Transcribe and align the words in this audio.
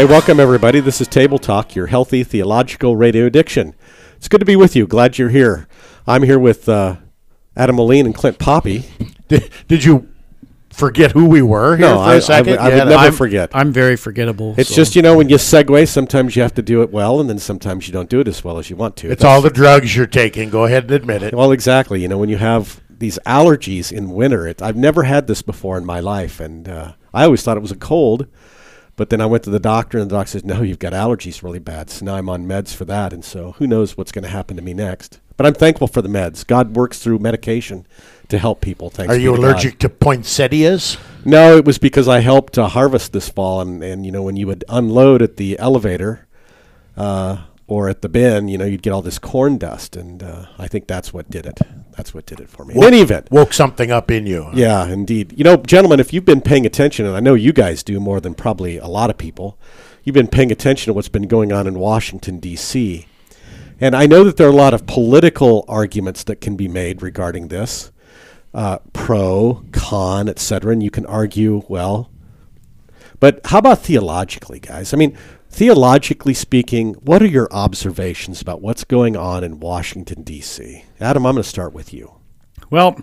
Hey, 0.00 0.06
welcome 0.06 0.40
everybody. 0.40 0.80
This 0.80 1.02
is 1.02 1.08
Table 1.08 1.38
Talk, 1.38 1.74
your 1.76 1.88
healthy 1.88 2.24
theological 2.24 2.96
radio 2.96 3.26
addiction. 3.26 3.74
It's 4.16 4.28
good 4.28 4.38
to 4.40 4.46
be 4.46 4.56
with 4.56 4.74
you. 4.74 4.86
Glad 4.86 5.18
you're 5.18 5.28
here. 5.28 5.68
I'm 6.06 6.22
here 6.22 6.38
with 6.38 6.70
uh, 6.70 6.96
Adam 7.54 7.76
Moline 7.76 8.06
and 8.06 8.14
Clint 8.14 8.38
Poppe. 8.38 8.86
Did, 9.28 9.50
did 9.68 9.84
you 9.84 10.08
forget 10.70 11.12
who 11.12 11.26
we 11.26 11.42
were 11.42 11.76
here 11.76 11.86
No, 11.86 11.96
for 11.96 12.00
I- 12.00 12.12
I 12.12 12.14
a 12.14 12.20
second? 12.22 12.50
would- 12.52 12.58
I 12.60 12.68
would 12.70 12.76
never 12.88 12.94
I'm- 12.94 13.12
forget. 13.12 13.50
I'm 13.52 13.74
very 13.74 13.96
forgettable. 13.96 14.54
It's 14.56 14.70
so- 14.70 14.76
just 14.76 14.96
you 14.96 15.02
know 15.02 15.18
when 15.18 15.28
you 15.28 15.36
segue, 15.36 15.86
sometimes 15.86 16.34
you 16.34 16.40
have 16.40 16.54
to 16.54 16.62
do 16.62 16.80
it 16.80 16.90
well, 16.90 17.20
and 17.20 17.28
then 17.28 17.38
sometimes 17.38 17.86
you 17.86 17.92
don't 17.92 18.08
do 18.08 18.20
it 18.20 18.26
as 18.28 18.42
well 18.42 18.56
as 18.56 18.70
you 18.70 18.76
want 18.76 18.96
to. 18.96 19.10
It's 19.10 19.22
all 19.22 19.42
the 19.42 19.50
drugs 19.50 19.94
you're 19.94 20.06
taking. 20.06 20.48
Go 20.48 20.64
ahead 20.64 20.84
and 20.84 20.92
admit 20.92 21.22
it. 21.22 21.34
Well, 21.34 21.52
exactly. 21.52 22.00
You 22.00 22.08
know, 22.08 22.16
when 22.16 22.30
you 22.30 22.38
have 22.38 22.80
these 22.88 23.18
allergies 23.26 23.92
in 23.92 24.12
winter, 24.12 24.46
it, 24.48 24.62
I've 24.62 24.76
never 24.76 25.02
had 25.02 25.26
this 25.26 25.42
before 25.42 25.76
in 25.76 25.84
my 25.84 26.00
life, 26.00 26.40
and 26.40 26.66
uh, 26.70 26.92
I 27.12 27.24
always 27.24 27.42
thought 27.42 27.58
it 27.58 27.60
was 27.60 27.70
a 27.72 27.76
cold. 27.76 28.26
But 29.00 29.08
then 29.08 29.22
I 29.22 29.24
went 29.24 29.44
to 29.44 29.50
the 29.50 29.58
doctor, 29.58 29.96
and 29.96 30.10
the 30.10 30.14
doctor 30.14 30.32
says, 30.32 30.44
"No, 30.44 30.60
you've 30.60 30.78
got 30.78 30.92
allergies 30.92 31.42
really 31.42 31.58
bad." 31.58 31.88
So 31.88 32.04
now 32.04 32.16
I'm 32.16 32.28
on 32.28 32.46
meds 32.46 32.74
for 32.74 32.84
that, 32.84 33.14
and 33.14 33.24
so 33.24 33.52
who 33.52 33.66
knows 33.66 33.96
what's 33.96 34.12
going 34.12 34.24
to 34.24 34.28
happen 34.28 34.58
to 34.58 34.62
me 34.62 34.74
next? 34.74 35.20
But 35.38 35.46
I'm 35.46 35.54
thankful 35.54 35.86
for 35.86 36.02
the 36.02 36.08
meds. 36.10 36.46
God 36.46 36.76
works 36.76 36.98
through 36.98 37.18
medication 37.18 37.86
to 38.28 38.36
help 38.36 38.60
people. 38.60 38.90
Thanks. 38.90 39.10
Are 39.10 39.16
you 39.16 39.30
to 39.34 39.40
God. 39.40 39.42
allergic 39.42 39.78
to 39.78 39.88
poinsettias? 39.88 40.98
No, 41.24 41.56
it 41.56 41.64
was 41.64 41.78
because 41.78 42.08
I 42.08 42.20
helped 42.20 42.58
uh, 42.58 42.68
harvest 42.68 43.14
this 43.14 43.30
fall, 43.30 43.62
and, 43.62 43.82
and 43.82 44.04
you 44.04 44.12
know 44.12 44.22
when 44.22 44.36
you 44.36 44.46
would 44.46 44.66
unload 44.68 45.22
at 45.22 45.38
the 45.38 45.58
elevator 45.58 46.28
uh, 46.94 47.38
or 47.70 47.88
at 47.88 48.02
the 48.02 48.08
bin, 48.08 48.48
you 48.48 48.58
know 48.58 48.64
you'd 48.64 48.82
get 48.82 48.92
all 48.92 49.00
this 49.00 49.18
corn 49.20 49.56
dust, 49.56 49.94
and 49.94 50.22
uh, 50.24 50.46
I 50.58 50.66
think 50.66 50.88
that's 50.88 51.12
what 51.12 51.30
did 51.30 51.46
it. 51.46 51.60
That's 51.96 52.12
what 52.12 52.26
did 52.26 52.40
it 52.40 52.50
for 52.50 52.64
me. 52.64 52.74
In 52.74 52.82
any 52.82 53.00
event, 53.00 53.30
Woke 53.30 53.52
something 53.52 53.92
up 53.92 54.10
in 54.10 54.26
you. 54.26 54.50
yeah, 54.52 54.86
indeed. 54.86 55.32
You 55.36 55.44
know, 55.44 55.56
gentlemen, 55.56 56.00
if 56.00 56.12
you've 56.12 56.24
been 56.24 56.40
paying 56.40 56.66
attention, 56.66 57.06
and 57.06 57.16
I 57.16 57.20
know 57.20 57.34
you 57.34 57.52
guys 57.52 57.84
do 57.84 58.00
more 58.00 58.20
than 58.20 58.34
probably 58.34 58.76
a 58.78 58.88
lot 58.88 59.08
of 59.08 59.16
people, 59.18 59.56
you've 60.02 60.14
been 60.14 60.26
paying 60.26 60.50
attention 60.50 60.90
to 60.90 60.94
what's 60.94 61.08
been 61.08 61.28
going 61.28 61.52
on 61.52 61.68
in 61.68 61.78
Washington 61.78 62.40
D.C. 62.40 63.06
And 63.80 63.94
I 63.94 64.06
know 64.06 64.24
that 64.24 64.36
there 64.36 64.48
are 64.48 64.52
a 64.52 64.54
lot 64.56 64.74
of 64.74 64.86
political 64.86 65.64
arguments 65.68 66.24
that 66.24 66.40
can 66.40 66.56
be 66.56 66.66
made 66.66 67.02
regarding 67.02 67.48
this, 67.48 67.92
uh, 68.52 68.78
pro, 68.92 69.64
con, 69.70 70.28
etc. 70.28 70.72
And 70.72 70.82
you 70.82 70.90
can 70.90 71.06
argue, 71.06 71.62
well, 71.68 72.10
but 73.20 73.40
how 73.44 73.58
about 73.58 73.78
theologically, 73.78 74.58
guys? 74.58 74.92
I 74.92 74.96
mean, 74.96 75.16
theologically 75.50 76.34
speaking, 76.34 76.94
what 76.94 77.22
are 77.22 77.26
your 77.26 77.48
observations 77.52 78.40
about 78.40 78.62
what's 78.62 78.84
going 78.84 79.16
on 79.16 79.44
in 79.44 79.60
Washington 79.60 80.22
D.C.? 80.22 80.84
Adam, 81.00 81.26
I'm 81.26 81.34
going 81.34 81.42
to 81.42 81.48
start 81.48 81.74
with 81.74 81.92
you. 81.92 82.12
Well, 82.70 82.98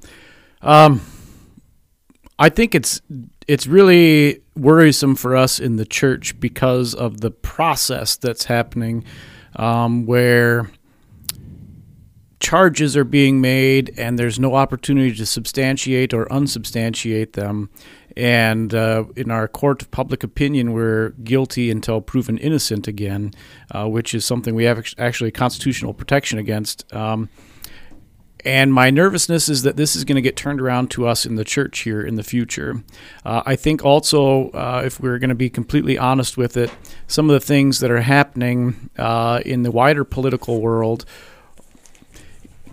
um, 0.62 1.02
I 2.40 2.50
think 2.50 2.74
it's 2.74 3.02
it's 3.48 3.68
really 3.68 4.42
worrisome 4.56 5.16
for 5.16 5.36
us 5.36 5.60
in 5.60 5.78
the 5.78 5.86
church 5.86 6.40
because 6.40 6.94
of 6.94 7.22
the 7.22 7.32
process 7.32 8.18
that's 8.18 8.46
happening, 8.46 9.04
um, 9.56 10.06
where 10.06 10.70
charges 12.40 12.96
are 12.96 13.04
being 13.04 13.42
made 13.42 13.94
and 13.98 14.20
there's 14.20 14.40
no 14.40 14.56
opportunity 14.56 15.16
to 15.16 15.26
substantiate 15.26 16.14
or 16.14 16.26
unsubstantiate 16.32 17.34
them. 17.34 17.70
And 18.18 18.74
uh, 18.74 19.04
in 19.16 19.30
our 19.30 19.48
court 19.48 19.84
of 19.84 19.92
public 19.92 20.24
opinion, 20.24 20.74
we're 20.74 21.10
guilty 21.24 21.70
until 21.70 22.02
proven 22.02 22.40
innocent 22.40 22.88
again, 22.88 23.32
uh, 23.70 23.88
which 23.88 24.16
is 24.16 24.26
something 24.26 24.56
we 24.56 24.64
have 24.64 24.84
actually 24.98 25.30
constitutional 25.30 25.94
protection 25.94 26.40
against. 26.40 26.92
Um, 26.92 27.30
and 28.44 28.74
my 28.74 28.90
nervousness 28.90 29.50
is 29.50 29.62
that 29.62 29.78
this 29.78 29.96
is 29.96 30.04
going 30.04 30.16
to 30.16 30.22
get 30.24 30.36
turned 30.36 30.60
around 30.60 30.90
to 30.92 31.06
us 31.06 31.28
in 31.28 31.36
the 31.36 31.46
church 31.46 31.82
here 31.82 32.02
in 32.02 32.16
the 32.16 32.24
future. 32.24 32.82
Uh, 33.24 33.44
I 33.46 33.56
think 33.56 33.86
also, 33.86 34.50
uh, 34.50 34.82
if 34.84 35.00
we're 35.00 35.20
going 35.20 35.30
to 35.30 35.36
be 35.36 35.52
completely 35.52 35.96
honest 35.96 36.38
with 36.38 36.58
it, 36.58 36.72
some 37.06 37.30
of 37.30 37.36
the 37.36 37.46
things 37.46 37.82
that 37.82 37.92
are 37.92 38.02
happening 38.02 38.90
uh, 38.98 39.42
in 39.46 39.62
the 39.62 39.70
wider 39.70 40.04
political 40.04 40.60
world, 40.60 41.06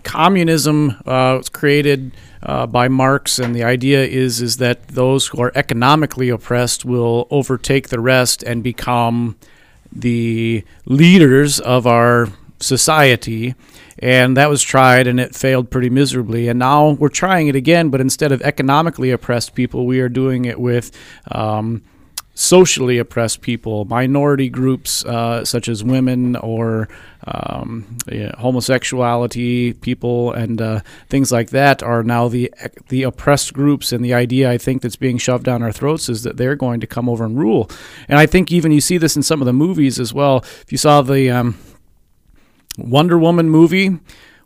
communism 0.01 0.91
uh, 1.05 1.35
was 1.37 1.49
created 1.49 2.13
uh, 2.45 2.67
by 2.67 2.87
Marx, 2.87 3.39
and 3.39 3.55
the 3.55 3.63
idea 3.63 4.05
is 4.05 4.41
is 4.41 4.57
that 4.57 4.87
those 4.89 5.27
who 5.27 5.41
are 5.41 5.51
economically 5.55 6.29
oppressed 6.29 6.85
will 6.85 7.27
overtake 7.31 7.89
the 7.89 7.99
rest 7.99 8.43
and 8.43 8.63
become 8.63 9.35
the 9.91 10.63
leaders 10.85 11.59
of 11.59 11.87
our 11.87 12.27
society. 12.59 13.55
And 13.97 14.35
that 14.35 14.49
was 14.49 14.61
tried 14.61 15.07
and 15.07 15.19
it 15.19 15.33
failed 15.33 15.69
pretty 15.71 15.89
miserably. 15.89 16.47
And 16.49 16.59
now 16.59 16.91
we're 16.91 17.07
trying 17.07 17.47
it 17.47 17.55
again, 17.55 17.89
but 17.89 18.01
instead 18.01 18.31
of 18.31 18.41
economically 18.41 19.11
oppressed 19.11 19.55
people, 19.55 19.85
we 19.85 20.01
are 20.01 20.09
doing 20.09 20.45
it 20.45 20.59
with 20.59 20.91
um, 21.31 21.81
socially 22.35 22.97
oppressed 22.97 23.41
people, 23.41 23.85
minority 23.85 24.49
groups 24.49 25.03
uh, 25.05 25.43
such 25.43 25.69
as 25.69 25.83
women 25.83 26.35
or 26.35 26.87
um, 27.25 27.97
homosexuality 28.37 29.73
people 29.73 30.33
and 30.33 30.61
uh, 30.61 30.81
things 31.09 31.31
like 31.31 31.49
that 31.49 31.81
are 31.81 32.03
now 32.03 32.27
the 32.27 32.53
the 32.89 33.03
oppressed 33.03 33.53
groups. 33.53 33.91
And 33.91 34.03
the 34.03 34.13
idea 34.13 34.51
I 34.51 34.57
think 34.57 34.81
that's 34.81 34.97
being 34.97 35.17
shoved 35.17 35.45
down 35.45 35.63
our 35.63 35.71
throats 35.71 36.09
is 36.09 36.23
that 36.23 36.37
they're 36.37 36.57
going 36.57 36.81
to 36.81 36.87
come 36.87 37.09
over 37.09 37.23
and 37.23 37.39
rule. 37.39 37.69
And 38.07 38.19
I 38.19 38.25
think 38.25 38.51
even 38.51 38.71
you 38.71 38.81
see 38.81 38.97
this 38.97 39.15
in 39.15 39.23
some 39.23 39.41
of 39.41 39.45
the 39.45 39.53
movies 39.53 39.99
as 39.99 40.13
well. 40.13 40.39
If 40.61 40.71
you 40.71 40.77
saw 40.77 41.01
the 41.01 41.31
um, 41.31 41.57
Wonder 42.77 43.17
Woman 43.17 43.49
movie, 43.49 43.97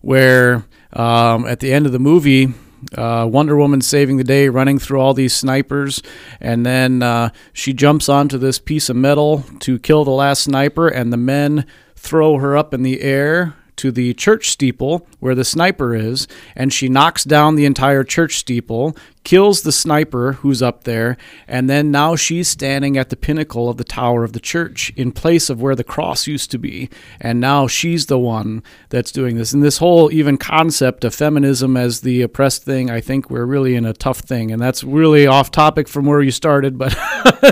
where 0.02 0.64
um, 0.94 1.46
at 1.46 1.60
the 1.60 1.74
end 1.74 1.88
of 1.88 1.92
the 1.92 2.00
movie, 2.00 2.54
uh, 2.96 3.28
Wonder 3.30 3.56
Woman 3.56 3.82
saving 3.82 4.18
the 4.18 4.24
day, 4.24 4.50
running 4.50 4.80
through 4.80 5.00
all 5.00 5.14
these 5.14 5.34
snipers, 5.34 6.02
and 6.40 6.66
then 6.66 7.04
uh, 7.04 7.30
she 7.54 7.74
jumps 7.74 8.10
onto 8.10 8.38
this 8.38 8.60
piece 8.60 8.90
of 8.90 8.96
metal 8.96 9.44
to 9.60 9.80
kill 9.80 10.04
the 10.04 10.12
last 10.12 10.44
sniper, 10.44 10.88
and 10.88 11.12
the 11.12 11.18
men 11.18 11.66
throw 11.96 12.38
her 12.38 12.58
up 12.58 12.74
in 12.74 12.84
the 12.84 13.02
air 13.02 13.56
to 13.80 13.92
the 13.92 14.14
church 14.14 14.50
steeple 14.50 15.08
where 15.20 15.36
the 15.36 15.46
sniper 15.46 15.96
is, 15.96 16.28
and 16.54 16.74
she 16.74 16.90
knocks 16.90 17.24
down 17.24 17.56
the 17.56 17.66
entire 17.66 18.04
church 18.04 18.38
steeple, 18.38 18.96
kills 19.24 19.62
the 19.62 19.72
sniper 19.72 20.34
who's 20.34 20.62
up 20.62 20.84
there, 20.84 21.16
and 21.48 21.70
then 21.70 21.90
now 21.92 22.16
she's 22.16 22.50
standing 22.50 22.98
at 22.98 23.10
the 23.10 23.16
pinnacle 23.16 23.70
of 23.70 23.78
the 23.78 23.84
tower 23.86 24.26
of 24.26 24.34
the 24.34 24.40
church 24.40 24.92
in 24.98 25.14
place 25.14 25.50
of 25.50 25.62
where 25.62 25.76
the 25.76 25.84
cross 25.84 26.28
used 26.28 26.52
to 26.52 26.58
be. 26.58 26.90
And 27.22 27.40
now 27.40 27.68
she's 27.68 28.08
the 28.08 28.20
one 28.20 28.64
that's 28.90 29.14
doing 29.14 29.38
this. 29.38 29.54
And 29.54 29.64
this 29.64 29.78
whole 29.78 30.12
even 30.12 30.38
concept 30.38 31.06
of 31.06 31.16
feminism 31.16 31.78
as 31.78 32.02
the 32.02 32.22
oppressed 32.22 32.64
thing, 32.64 32.90
I 32.90 33.00
think 33.00 33.30
we're 33.30 33.46
really 33.46 33.76
in 33.76 33.86
a 33.86 33.94
tough 33.94 34.20
thing. 34.20 34.52
And 34.52 34.62
that's 34.62 34.84
really 34.84 35.26
off 35.26 35.52
topic 35.52 35.88
from 35.88 36.06
where 36.06 36.22
you 36.22 36.32
started, 36.32 36.78
but 36.78 36.98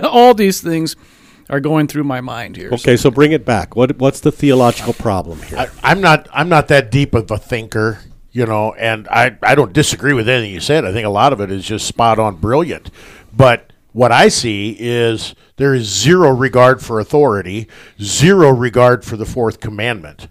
all 0.03 0.33
these 0.33 0.59
things 0.59 0.97
are 1.49 1.59
going 1.59 1.87
through 1.87 2.03
my 2.03 2.21
mind 2.21 2.57
here. 2.57 2.69
Okay, 2.71 2.97
so 2.97 3.09
bring 3.09 3.31
it 3.31 3.45
back. 3.45 3.75
What 3.75 3.97
what's 3.97 4.19
the 4.19 4.31
theological 4.31 4.93
problem 4.93 5.41
here? 5.43 5.59
I, 5.59 5.69
I'm 5.83 6.01
not. 6.01 6.27
I'm 6.33 6.49
not 6.49 6.67
that 6.69 6.91
deep 6.91 7.13
of 7.13 7.31
a 7.31 7.37
thinker, 7.37 7.99
you 8.31 8.45
know, 8.45 8.73
and 8.73 9.07
I, 9.07 9.37
I 9.41 9.55
don't 9.55 9.73
disagree 9.73 10.13
with 10.13 10.27
anything 10.27 10.53
you 10.53 10.59
said. 10.59 10.85
I 10.85 10.91
think 10.91 11.05
a 11.05 11.09
lot 11.09 11.33
of 11.33 11.41
it 11.41 11.51
is 11.51 11.65
just 11.65 11.87
spot 11.87 12.19
on, 12.19 12.35
brilliant. 12.35 12.91
But 13.33 13.71
what 13.93 14.11
I 14.11 14.27
see 14.27 14.75
is 14.79 15.33
there 15.55 15.73
is 15.73 15.87
zero 15.87 16.29
regard 16.29 16.81
for 16.81 16.99
authority, 16.99 17.67
zero 18.01 18.49
regard 18.49 19.03
for 19.03 19.17
the 19.17 19.25
fourth 19.25 19.59
commandment. 19.59 20.27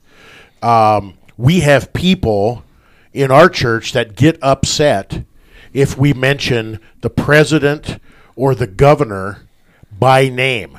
Um, 0.62 1.18
we 1.36 1.60
have 1.60 1.92
people 1.92 2.64
in 3.12 3.30
our 3.30 3.48
church 3.48 3.92
that 3.92 4.14
get 4.14 4.38
upset 4.42 5.24
if 5.72 5.98
we 5.98 6.12
mention 6.12 6.80
the 7.00 7.10
president 7.10 7.98
or 8.36 8.54
the 8.54 8.66
governor 8.66 9.46
by 9.98 10.28
name, 10.28 10.78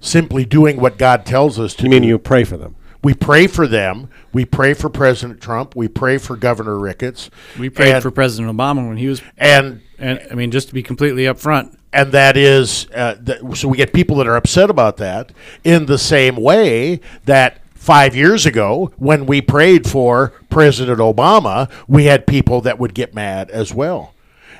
simply 0.00 0.44
doing 0.44 0.80
what 0.80 0.98
God 0.98 1.26
tells 1.26 1.58
us 1.58 1.74
to 1.74 1.84
you 1.84 1.90
mean 1.90 2.02
do. 2.02 2.08
you 2.08 2.18
pray 2.18 2.44
for 2.44 2.56
them? 2.56 2.74
We 3.02 3.14
pray 3.14 3.46
for 3.46 3.66
them. 3.66 4.10
We 4.32 4.44
pray 4.44 4.74
for 4.74 4.88
President 4.88 5.40
Trump. 5.40 5.76
We 5.76 5.88
pray 5.88 6.18
for 6.18 6.36
Governor 6.36 6.78
Ricketts. 6.78 7.30
We 7.58 7.70
prayed 7.70 7.94
and, 7.94 8.02
for 8.02 8.10
President 8.10 8.54
Obama 8.56 8.86
when 8.88 8.96
he 8.96 9.06
was, 9.06 9.22
and 9.36 9.82
and 9.98 10.20
I 10.30 10.34
mean, 10.34 10.50
just 10.50 10.68
to 10.68 10.74
be 10.74 10.82
completely 10.82 11.24
upfront, 11.24 11.76
and 11.92 12.12
that 12.12 12.36
is 12.36 12.88
uh, 12.94 13.14
th- 13.14 13.56
so 13.56 13.68
we 13.68 13.76
get 13.76 13.92
people 13.92 14.16
that 14.16 14.26
are 14.26 14.36
upset 14.36 14.68
about 14.68 14.96
that 14.96 15.32
in 15.62 15.86
the 15.86 15.98
same 15.98 16.36
way 16.36 17.00
that 17.24 17.60
five 17.74 18.16
years 18.16 18.44
ago 18.44 18.92
when 18.96 19.26
we 19.26 19.40
prayed 19.40 19.88
for 19.88 20.32
President 20.50 20.98
Obama, 20.98 21.70
we 21.86 22.04
had 22.04 22.26
people 22.26 22.60
that 22.62 22.78
would 22.78 22.94
get 22.94 23.14
mad 23.14 23.48
as 23.50 23.72
well. 23.72 24.12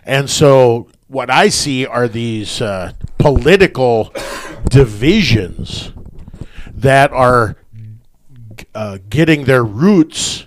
And 0.05 0.31
so 0.31 0.89
what 1.09 1.31
I 1.31 1.49
see 1.49 1.87
are 1.87 2.07
these 2.07 2.61
uh, 2.61 2.93
political 3.17 4.13
divisions 4.69 5.93
that 6.75 7.11
are 7.13 7.57
uh, 8.75 8.99
getting 9.09 9.45
their 9.45 9.65
roots 9.65 10.47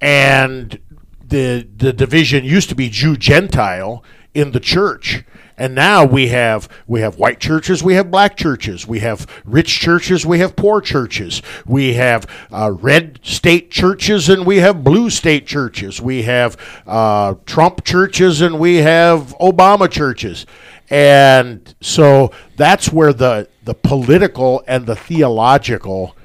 and 0.00 0.78
the 1.22 1.68
the 1.76 1.92
division 1.92 2.44
used 2.44 2.68
to 2.70 2.74
be 2.74 2.88
Jew 2.88 3.16
Gentile 3.16 4.02
in 4.34 4.52
the 4.52 4.60
church 4.60 5.24
And 5.60 5.74
now 5.74 6.06
we 6.06 6.28
have 6.28 6.70
we 6.86 7.02
have 7.02 7.18
white 7.18 7.38
churches, 7.38 7.82
we 7.82 7.92
have 7.92 8.10
black 8.10 8.34
churches, 8.34 8.86
we 8.86 9.00
have 9.00 9.26
rich 9.44 9.78
churches, 9.78 10.24
we 10.24 10.38
have 10.38 10.56
poor 10.56 10.80
churches, 10.80 11.42
we 11.66 11.92
have 11.94 12.26
uh, 12.50 12.72
red 12.72 13.20
state 13.22 13.70
churches, 13.70 14.30
and 14.30 14.46
we 14.46 14.56
have 14.56 14.82
blue 14.82 15.10
state 15.10 15.46
churches. 15.46 16.00
We 16.00 16.22
have 16.22 16.56
uh, 16.86 17.34
Trump 17.44 17.84
churches, 17.84 18.40
and 18.40 18.58
we 18.58 18.76
have 18.76 19.36
Obama 19.38 19.90
churches. 19.90 20.46
And 20.88 21.74
so 21.82 22.32
that's 22.56 22.90
where 22.90 23.12
the 23.12 23.46
the 23.62 23.74
political 23.74 24.64
and 24.66 24.86
the 24.86 24.96
theological 24.96 26.16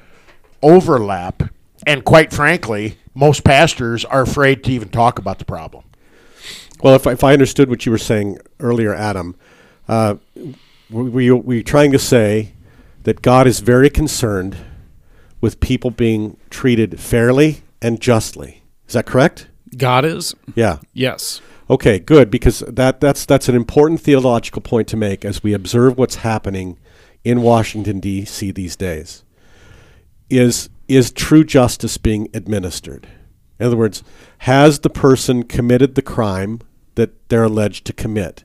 overlap. 0.64 1.44
And 1.86 2.06
quite 2.06 2.32
frankly, 2.32 2.98
most 3.14 3.44
pastors 3.44 4.06
are 4.06 4.22
afraid 4.22 4.64
to 4.64 4.72
even 4.72 4.88
talk 4.88 5.20
about 5.20 5.40
the 5.40 5.46
problem. 5.46 5.84
Well, 6.86 6.94
if, 6.94 7.08
I- 7.08 7.14
if 7.14 7.24
I 7.24 7.34
understood 7.34 7.68
what 7.68 7.88
you 7.88 7.92
were 7.92 7.98
saying 7.98 8.38
earlier, 8.60 8.94
Adam, 8.94 9.36
uh, 9.88 10.18
were 10.92 11.20
you, 11.20 11.36
were 11.36 11.56
you 11.56 11.64
trying 11.64 11.92
to 11.94 11.98
say 11.98 12.54
that 13.06 13.24
God 13.24 13.48
is 13.48 13.60
very 13.60 13.90
concerned 13.90 14.56
with 15.42 15.60
people 15.60 15.90
being 15.90 16.38
treated 16.52 17.00
fairly 17.00 17.64
and 17.82 18.00
justly? 18.00 18.62
Is 18.88 18.94
that 18.94 19.08
correct? 19.08 19.48
God 19.76 20.06
is? 20.06 20.36
Yeah. 20.54 20.78
Yes. 20.94 21.42
Okay, 21.72 21.98
good, 21.98 22.30
because 22.30 22.60
that, 22.60 23.02
that's, 23.02 23.26
that's 23.26 23.50
an 23.50 23.56
important 23.56 24.00
theological 24.02 24.62
point 24.62 24.88
to 24.90 24.96
make 24.96 25.26
as 25.26 25.42
we 25.42 25.54
observe 25.54 25.98
what's 25.98 26.18
happening 26.18 26.78
in 27.24 27.42
Washington, 27.42 28.00
D.C. 28.00 28.52
these 28.52 28.76
days. 28.76 29.24
Is, 30.30 30.70
is 30.88 31.10
true 31.12 31.44
justice 31.44 31.98
being 31.98 32.30
administered? 32.36 33.08
In 33.60 33.66
other 33.66 33.78
words, 33.78 34.04
has 34.40 34.82
the 34.82 34.90
person 34.92 35.42
committed 35.42 35.96
the 35.96 36.04
crime 36.04 36.60
that 36.96 37.30
they're 37.30 37.44
alleged 37.44 37.86
to 37.86 37.94
commit? 37.94 38.44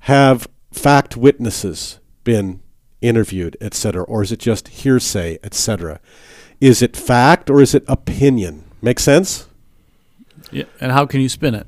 Have 0.00 0.48
fact 0.72 1.16
witnesses 1.16 1.98
been 2.24 2.60
interviewed, 3.00 3.56
etc., 3.60 4.02
or 4.04 4.22
is 4.22 4.32
it 4.32 4.38
just 4.38 4.68
hearsay, 4.68 5.38
etc.? 5.42 6.00
Is 6.60 6.82
it 6.82 6.96
fact 6.96 7.50
or 7.50 7.60
is 7.60 7.74
it 7.74 7.84
opinion? 7.86 8.64
Make 8.82 8.98
sense? 8.98 9.48
Yeah. 10.50 10.64
And 10.80 10.92
how 10.92 11.06
can 11.06 11.20
you 11.20 11.28
spin 11.28 11.54
it? 11.54 11.66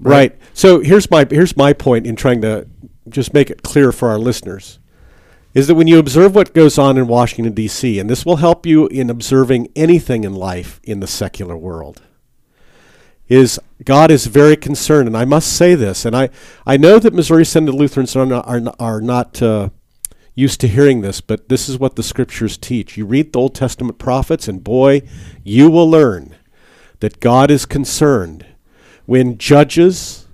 Right. 0.00 0.36
So 0.52 0.80
here's 0.80 1.10
my 1.10 1.26
here's 1.30 1.56
my 1.56 1.72
point 1.72 2.06
in 2.06 2.16
trying 2.16 2.40
to 2.42 2.66
just 3.08 3.32
make 3.32 3.50
it 3.50 3.62
clear 3.62 3.92
for 3.92 4.08
our 4.08 4.18
listeners 4.18 4.78
is 5.54 5.66
that 5.66 5.74
when 5.74 5.86
you 5.86 5.98
observe 5.98 6.34
what 6.34 6.54
goes 6.54 6.78
on 6.78 6.96
in 6.96 7.06
Washington 7.06 7.52
D.C. 7.52 7.98
and 7.98 8.08
this 8.08 8.24
will 8.24 8.36
help 8.36 8.64
you 8.64 8.86
in 8.88 9.10
observing 9.10 9.68
anything 9.76 10.24
in 10.24 10.34
life 10.34 10.80
in 10.82 11.00
the 11.00 11.06
secular 11.06 11.56
world 11.56 12.02
is 13.28 13.58
God 13.84 14.10
is 14.10 14.26
very 14.26 14.56
concerned 14.56 15.08
and 15.08 15.16
I 15.16 15.24
must 15.24 15.56
say 15.56 15.74
this 15.74 16.04
and 16.04 16.16
I 16.16 16.30
I 16.66 16.76
know 16.76 16.98
that 16.98 17.14
Missouri 17.14 17.44
Synod 17.44 17.74
Lutherans 17.74 18.14
are 18.16 18.26
not, 18.26 18.46
are 18.46 18.60
are 18.78 19.00
not 19.00 19.40
uh, 19.42 19.70
used 20.34 20.60
to 20.60 20.68
hearing 20.68 21.00
this 21.00 21.20
but 21.20 21.48
this 21.48 21.68
is 21.68 21.78
what 21.78 21.96
the 21.96 22.02
scriptures 22.02 22.56
teach. 22.56 22.96
You 22.96 23.06
read 23.06 23.32
the 23.32 23.38
Old 23.38 23.54
Testament 23.54 23.98
prophets 23.98 24.48
and 24.48 24.62
boy 24.62 25.02
you 25.44 25.70
will 25.70 25.88
learn 25.88 26.36
that 27.00 27.20
God 27.20 27.50
is 27.50 27.66
concerned 27.66 28.46
when 29.06 29.38
judges 29.38 30.26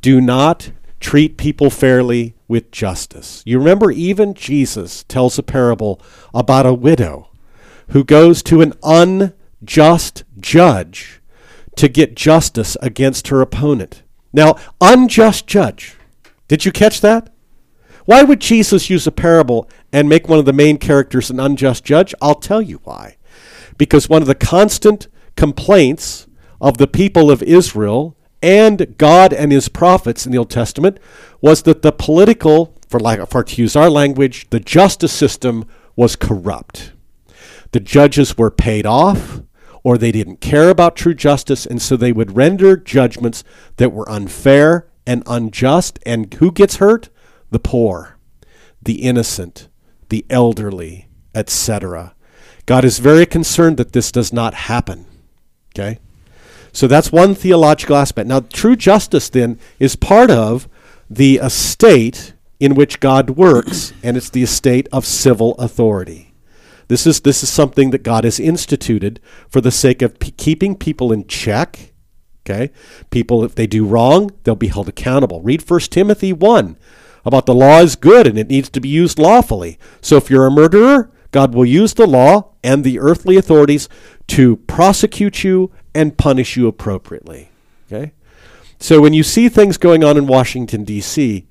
do 0.00 0.20
not 0.20 0.70
treat 1.00 1.36
people 1.36 1.68
fairly 1.68 2.34
with 2.48 2.70
justice. 2.70 3.42
You 3.44 3.58
remember, 3.58 3.90
even 3.90 4.34
Jesus 4.34 5.04
tells 5.04 5.38
a 5.38 5.42
parable 5.42 6.00
about 6.32 6.66
a 6.66 6.74
widow 6.74 7.30
who 7.88 8.04
goes 8.04 8.42
to 8.44 8.60
an 8.60 8.72
unjust 8.82 10.24
judge 10.38 11.21
to 11.76 11.88
get 11.88 12.16
justice 12.16 12.76
against 12.80 13.28
her 13.28 13.40
opponent. 13.40 14.02
Now, 14.32 14.56
unjust 14.80 15.46
judge. 15.46 15.96
Did 16.48 16.64
you 16.64 16.72
catch 16.72 17.00
that? 17.00 17.32
Why 18.04 18.22
would 18.22 18.40
Jesus 18.40 18.90
use 18.90 19.06
a 19.06 19.12
parable 19.12 19.68
and 19.92 20.08
make 20.08 20.28
one 20.28 20.38
of 20.38 20.44
the 20.44 20.52
main 20.52 20.78
characters 20.78 21.30
an 21.30 21.38
unjust 21.38 21.84
judge? 21.84 22.14
I'll 22.20 22.34
tell 22.34 22.60
you 22.60 22.80
why. 22.84 23.16
Because 23.78 24.08
one 24.08 24.22
of 24.22 24.28
the 24.28 24.34
constant 24.34 25.08
complaints 25.36 26.26
of 26.60 26.78
the 26.78 26.86
people 26.86 27.30
of 27.30 27.42
Israel 27.42 28.16
and 28.42 28.96
God 28.98 29.32
and 29.32 29.52
his 29.52 29.68
prophets 29.68 30.26
in 30.26 30.32
the 30.32 30.38
Old 30.38 30.50
Testament 30.50 30.98
was 31.40 31.62
that 31.62 31.82
the 31.82 31.92
political, 31.92 32.76
for 32.88 32.98
like 32.98 33.26
for 33.28 33.44
to 33.44 33.62
use 33.62 33.76
our 33.76 33.88
language, 33.88 34.50
the 34.50 34.60
justice 34.60 35.12
system 35.12 35.64
was 35.94 36.16
corrupt. 36.16 36.92
The 37.70 37.80
judges 37.80 38.36
were 38.36 38.50
paid 38.50 38.84
off 38.84 39.40
or 39.84 39.98
they 39.98 40.12
didn't 40.12 40.40
care 40.40 40.70
about 40.70 40.96
true 40.96 41.14
justice 41.14 41.66
and 41.66 41.82
so 41.82 41.96
they 41.96 42.12
would 42.12 42.36
render 42.36 42.76
judgments 42.76 43.42
that 43.76 43.92
were 43.92 44.08
unfair 44.08 44.86
and 45.06 45.22
unjust 45.26 45.98
and 46.06 46.32
who 46.34 46.52
gets 46.52 46.76
hurt? 46.76 47.08
The 47.50 47.58
poor, 47.58 48.18
the 48.80 49.02
innocent, 49.02 49.68
the 50.08 50.24
elderly, 50.30 51.08
etc. 51.34 52.14
God 52.66 52.84
is 52.84 52.98
very 52.98 53.26
concerned 53.26 53.76
that 53.76 53.92
this 53.92 54.12
does 54.12 54.32
not 54.32 54.54
happen. 54.54 55.06
Okay? 55.74 55.98
So 56.72 56.86
that's 56.86 57.12
one 57.12 57.34
theological 57.34 57.96
aspect. 57.96 58.28
Now, 58.28 58.40
true 58.40 58.76
justice 58.76 59.28
then 59.28 59.58
is 59.78 59.96
part 59.96 60.30
of 60.30 60.68
the 61.10 61.36
estate 61.36 62.32
in 62.58 62.74
which 62.74 63.00
God 63.00 63.30
works, 63.30 63.92
and 64.02 64.16
it's 64.16 64.30
the 64.30 64.42
estate 64.42 64.88
of 64.92 65.04
civil 65.04 65.54
authority. 65.56 66.31
This 66.92 67.06
is 67.06 67.20
this 67.22 67.42
is 67.42 67.48
something 67.48 67.88
that 67.92 68.02
God 68.02 68.24
has 68.24 68.38
instituted 68.38 69.18
for 69.48 69.62
the 69.62 69.70
sake 69.70 70.02
of 70.02 70.18
p- 70.18 70.30
keeping 70.30 70.76
people 70.76 71.10
in 71.10 71.26
check. 71.26 71.94
Okay, 72.44 72.70
people 73.08 73.42
if 73.44 73.54
they 73.54 73.66
do 73.66 73.86
wrong, 73.86 74.30
they'll 74.44 74.56
be 74.56 74.68
held 74.68 74.90
accountable. 74.90 75.40
Read 75.40 75.66
1 75.66 75.80
Timothy 75.88 76.34
one 76.34 76.76
about 77.24 77.46
the 77.46 77.54
law 77.54 77.80
is 77.80 77.96
good 77.96 78.26
and 78.26 78.38
it 78.38 78.48
needs 78.48 78.68
to 78.68 78.78
be 78.78 78.90
used 78.90 79.18
lawfully. 79.18 79.78
So 80.02 80.18
if 80.18 80.28
you're 80.28 80.44
a 80.44 80.50
murderer, 80.50 81.10
God 81.30 81.54
will 81.54 81.64
use 81.64 81.94
the 81.94 82.06
law 82.06 82.50
and 82.62 82.84
the 82.84 82.98
earthly 82.98 83.38
authorities 83.38 83.88
to 84.26 84.56
prosecute 84.56 85.42
you 85.42 85.72
and 85.94 86.18
punish 86.18 86.58
you 86.58 86.68
appropriately. 86.68 87.48
Okay? 87.90 88.12
So 88.78 89.00
when 89.00 89.14
you 89.14 89.22
see 89.22 89.48
things 89.48 89.78
going 89.78 90.04
on 90.04 90.18
in 90.18 90.26
Washington, 90.26 90.84
D.C., 90.84 91.46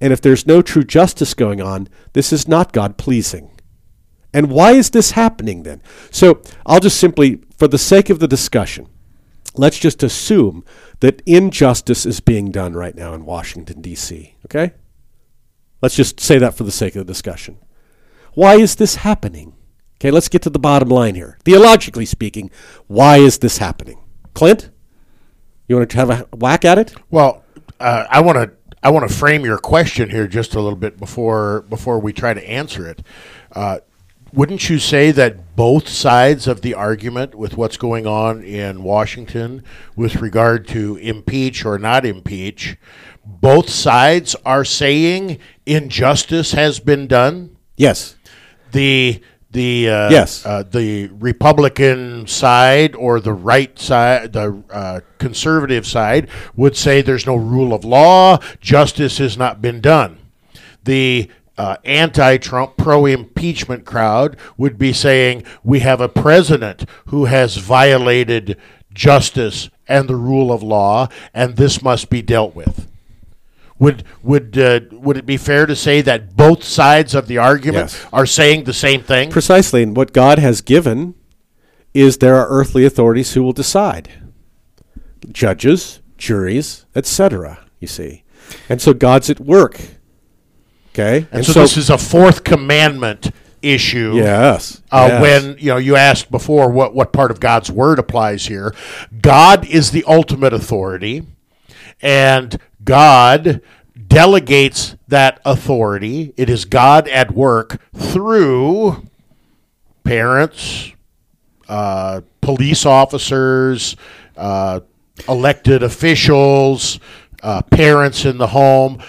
and 0.00 0.10
if 0.14 0.22
there's 0.22 0.46
no 0.46 0.62
true 0.62 0.84
justice 0.84 1.34
going 1.34 1.60
on, 1.60 1.88
this 2.14 2.32
is 2.32 2.48
not 2.48 2.72
God 2.72 2.96
pleasing. 2.96 3.50
And 4.36 4.50
why 4.50 4.72
is 4.72 4.90
this 4.90 5.12
happening 5.12 5.62
then? 5.62 5.80
So 6.10 6.42
I'll 6.66 6.78
just 6.78 7.00
simply, 7.00 7.40
for 7.56 7.68
the 7.68 7.78
sake 7.78 8.10
of 8.10 8.18
the 8.18 8.28
discussion, 8.28 8.86
let's 9.54 9.78
just 9.78 10.02
assume 10.02 10.62
that 11.00 11.22
injustice 11.24 12.04
is 12.04 12.20
being 12.20 12.50
done 12.50 12.74
right 12.74 12.94
now 12.94 13.14
in 13.14 13.24
Washington, 13.24 13.80
D.C. 13.80 14.34
Okay? 14.44 14.74
Let's 15.80 15.96
just 15.96 16.20
say 16.20 16.36
that 16.36 16.52
for 16.52 16.64
the 16.64 16.70
sake 16.70 16.96
of 16.96 17.06
the 17.06 17.10
discussion. 17.10 17.56
Why 18.34 18.56
is 18.56 18.76
this 18.76 18.96
happening? 18.96 19.54
Okay, 19.98 20.10
let's 20.10 20.28
get 20.28 20.42
to 20.42 20.50
the 20.50 20.58
bottom 20.58 20.90
line 20.90 21.14
here. 21.14 21.38
Theologically 21.46 22.04
speaking, 22.04 22.50
why 22.88 23.16
is 23.16 23.38
this 23.38 23.56
happening? 23.56 24.04
Clint, 24.34 24.68
you 25.66 25.76
want 25.76 25.88
to 25.88 25.96
have 25.96 26.10
a 26.10 26.36
whack 26.36 26.66
at 26.66 26.76
it? 26.78 26.94
Well, 27.10 27.42
uh, 27.80 28.04
I 28.10 28.20
want 28.20 28.36
to 28.36 28.52
I 28.82 28.90
want 28.90 29.08
to 29.08 29.14
frame 29.14 29.46
your 29.46 29.56
question 29.56 30.10
here 30.10 30.28
just 30.28 30.54
a 30.54 30.60
little 30.60 30.78
bit 30.78 30.98
before 30.98 31.62
before 31.70 31.98
we 31.98 32.12
try 32.12 32.34
to 32.34 32.46
answer 32.46 32.86
it. 32.86 33.00
Uh, 33.50 33.78
wouldn't 34.36 34.68
you 34.68 34.78
say 34.78 35.10
that 35.12 35.56
both 35.56 35.88
sides 35.88 36.46
of 36.46 36.60
the 36.60 36.74
argument 36.74 37.34
with 37.34 37.56
what's 37.56 37.78
going 37.78 38.06
on 38.06 38.42
in 38.42 38.82
Washington 38.82 39.64
with 39.96 40.16
regard 40.16 40.68
to 40.68 40.96
impeach 40.98 41.64
or 41.64 41.78
not 41.78 42.04
impeach, 42.04 42.76
both 43.24 43.70
sides 43.70 44.36
are 44.44 44.64
saying 44.64 45.38
injustice 45.64 46.52
has 46.52 46.78
been 46.78 47.06
done? 47.06 47.56
Yes. 47.76 48.16
the 48.72 49.20
the 49.52 49.88
uh, 49.88 50.10
Yes. 50.10 50.44
uh, 50.44 50.64
the 50.64 51.06
Republican 51.08 52.26
side 52.26 52.94
or 52.94 53.20
the 53.20 53.32
right 53.32 53.78
side, 53.78 54.34
the 54.34 54.62
uh, 54.70 55.00
conservative 55.18 55.86
side 55.86 56.28
would 56.54 56.76
say 56.76 57.00
there's 57.00 57.26
no 57.26 57.36
rule 57.36 57.72
of 57.72 57.82
law, 57.84 58.38
justice 58.60 59.16
has 59.16 59.38
not 59.38 59.62
been 59.62 59.80
done. 59.80 60.18
The 60.84 61.30
uh, 61.58 61.76
anti-Trump, 61.84 62.76
pro-impeachment 62.76 63.84
crowd 63.84 64.36
would 64.56 64.78
be 64.78 64.92
saying 64.92 65.42
we 65.64 65.80
have 65.80 66.00
a 66.00 66.08
president 66.08 66.84
who 67.06 67.24
has 67.26 67.56
violated 67.56 68.58
justice 68.92 69.70
and 69.88 70.08
the 70.08 70.16
rule 70.16 70.52
of 70.52 70.62
law, 70.62 71.08
and 71.32 71.56
this 71.56 71.82
must 71.82 72.10
be 72.10 72.22
dealt 72.22 72.54
with. 72.54 72.88
Would 73.78 74.04
would 74.22 74.56
uh, 74.58 74.80
would 74.90 75.18
it 75.18 75.26
be 75.26 75.36
fair 75.36 75.66
to 75.66 75.76
say 75.76 76.00
that 76.00 76.34
both 76.34 76.64
sides 76.64 77.14
of 77.14 77.28
the 77.28 77.36
argument 77.36 77.92
Yes. 77.92 78.06
are 78.10 78.24
saying 78.24 78.64
the 78.64 78.72
same 78.72 79.02
thing? 79.02 79.30
Precisely. 79.30 79.82
And 79.82 79.94
what 79.94 80.14
God 80.14 80.38
has 80.38 80.62
given 80.62 81.14
is 81.92 82.18
there 82.18 82.36
are 82.36 82.48
earthly 82.48 82.86
authorities 82.86 83.34
who 83.34 83.42
will 83.42 83.52
decide 83.52 84.08
judges, 85.30 86.00
juries, 86.16 86.86
etc. 86.94 87.66
You 87.78 87.88
see. 87.88 88.24
And 88.68 88.80
so 88.80 88.94
God's 88.94 89.28
at 89.28 89.40
work. 89.40 89.78
Okay? 90.98 91.26
And, 91.30 91.44
so, 91.44 91.60
this 91.60 91.76
is 91.76 91.90
a 91.90 91.98
fourth 91.98 92.42
commandment 92.42 93.30
issue. 93.60 94.14
Yes. 94.14 94.82
Uh, 94.90 95.08
yes. 95.10 95.22
When 95.22 95.58
you 95.58 95.70
know 95.70 95.76
you 95.76 95.96
asked 95.96 96.30
before 96.30 96.70
what 96.70 96.94
what 96.94 97.12
part 97.12 97.30
of 97.30 97.40
God's 97.40 97.70
word 97.70 97.98
applies 97.98 98.46
here, 98.46 98.74
God 99.20 99.66
is 99.66 99.90
the 99.90 100.04
ultimate 100.06 100.52
authority, 100.52 101.26
and 102.00 102.58
God 102.82 103.60
delegates 104.08 104.96
that 105.08 105.40
authority. 105.44 106.32
It 106.36 106.48
is 106.48 106.64
God 106.64 107.08
at 107.08 107.32
work 107.32 107.80
through 107.94 109.06
parents, 110.04 110.92
uh, 111.68 112.22
police 112.40 112.86
officers, 112.86 113.96
uh, 114.36 114.80
elected 115.28 115.82
officials, 115.82 117.00
uh, 117.42 117.62
parents 117.62 118.24
in 118.24 118.38
the 118.38 118.46
home. 118.46 119.02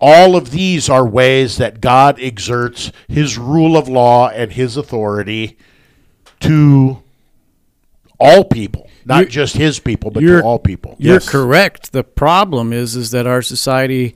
All 0.00 0.36
of 0.36 0.50
these 0.50 0.88
are 0.90 1.06
ways 1.06 1.56
that 1.56 1.80
God 1.80 2.18
exerts 2.20 2.92
his 3.08 3.38
rule 3.38 3.76
of 3.76 3.88
law 3.88 4.28
and 4.28 4.52
his 4.52 4.76
authority 4.76 5.56
to 6.40 7.02
all 8.18 8.44
people, 8.44 8.88
not 9.04 9.18
You're- 9.20 9.30
just 9.30 9.56
his 9.56 9.78
people, 9.78 10.10
but 10.10 10.20
to 10.20 10.42
all 10.42 10.58
people. 10.58 10.96
You're 10.98 11.14
Yes. 11.14 11.28
correct. 11.28 11.92
The 11.92 12.04
problem 12.04 12.72
is 12.72 12.96
is 12.96 13.10
that 13.10 13.26
our 13.26 13.42
society 13.42 14.14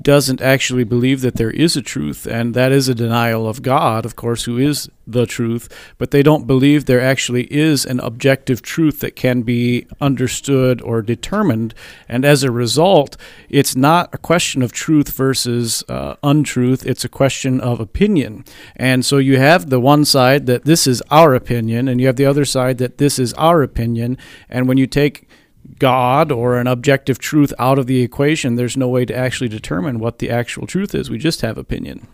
doesn't 0.00 0.40
actually 0.40 0.84
believe 0.84 1.20
that 1.20 1.36
there 1.36 1.50
is 1.50 1.76
a 1.76 1.82
truth, 1.82 2.26
and 2.26 2.54
that 2.54 2.72
is 2.72 2.88
a 2.88 2.94
denial 2.94 3.48
of 3.48 3.62
God, 3.62 4.04
of 4.04 4.16
course, 4.16 4.44
who 4.44 4.58
is 4.58 4.90
the 5.06 5.26
truth. 5.26 5.68
But 5.98 6.10
they 6.10 6.22
don't 6.22 6.46
believe 6.46 6.84
there 6.84 7.00
actually 7.00 7.44
is 7.52 7.84
an 7.84 8.00
objective 8.00 8.62
truth 8.62 9.00
that 9.00 9.16
can 9.16 9.42
be 9.42 9.86
understood 10.00 10.80
or 10.82 11.02
determined, 11.02 11.74
and 12.08 12.24
as 12.24 12.42
a 12.42 12.50
result, 12.50 13.16
it's 13.48 13.76
not 13.76 14.14
a 14.14 14.18
question 14.18 14.62
of 14.62 14.72
truth 14.72 15.10
versus 15.10 15.84
uh, 15.88 16.16
untruth. 16.22 16.86
It's 16.86 17.04
a 17.04 17.08
question 17.08 17.60
of 17.60 17.80
opinion, 17.80 18.44
and 18.76 19.04
so 19.04 19.18
you 19.18 19.38
have 19.38 19.70
the 19.70 19.80
one 19.80 20.04
side 20.04 20.46
that 20.46 20.64
this 20.64 20.86
is 20.86 21.02
our 21.10 21.34
opinion, 21.34 21.88
and 21.88 22.00
you 22.00 22.06
have 22.06 22.16
the 22.16 22.26
other 22.26 22.44
side 22.44 22.78
that 22.78 22.98
this 22.98 23.18
is 23.18 23.32
our 23.34 23.62
opinion, 23.62 24.18
and 24.48 24.68
when 24.68 24.78
you 24.78 24.86
take 24.86 25.28
God 25.78 26.30
or 26.30 26.56
an 26.56 26.66
objective 26.66 27.18
truth 27.18 27.52
out 27.58 27.78
of 27.78 27.86
the 27.86 28.02
equation, 28.02 28.54
there's 28.54 28.76
no 28.76 28.88
way 28.88 29.04
to 29.04 29.14
actually 29.14 29.48
determine 29.48 29.98
what 29.98 30.18
the 30.18 30.30
actual 30.30 30.66
truth 30.66 30.94
is. 30.94 31.10
We 31.10 31.18
just 31.18 31.40
have 31.40 31.58
opinion. 31.58 32.06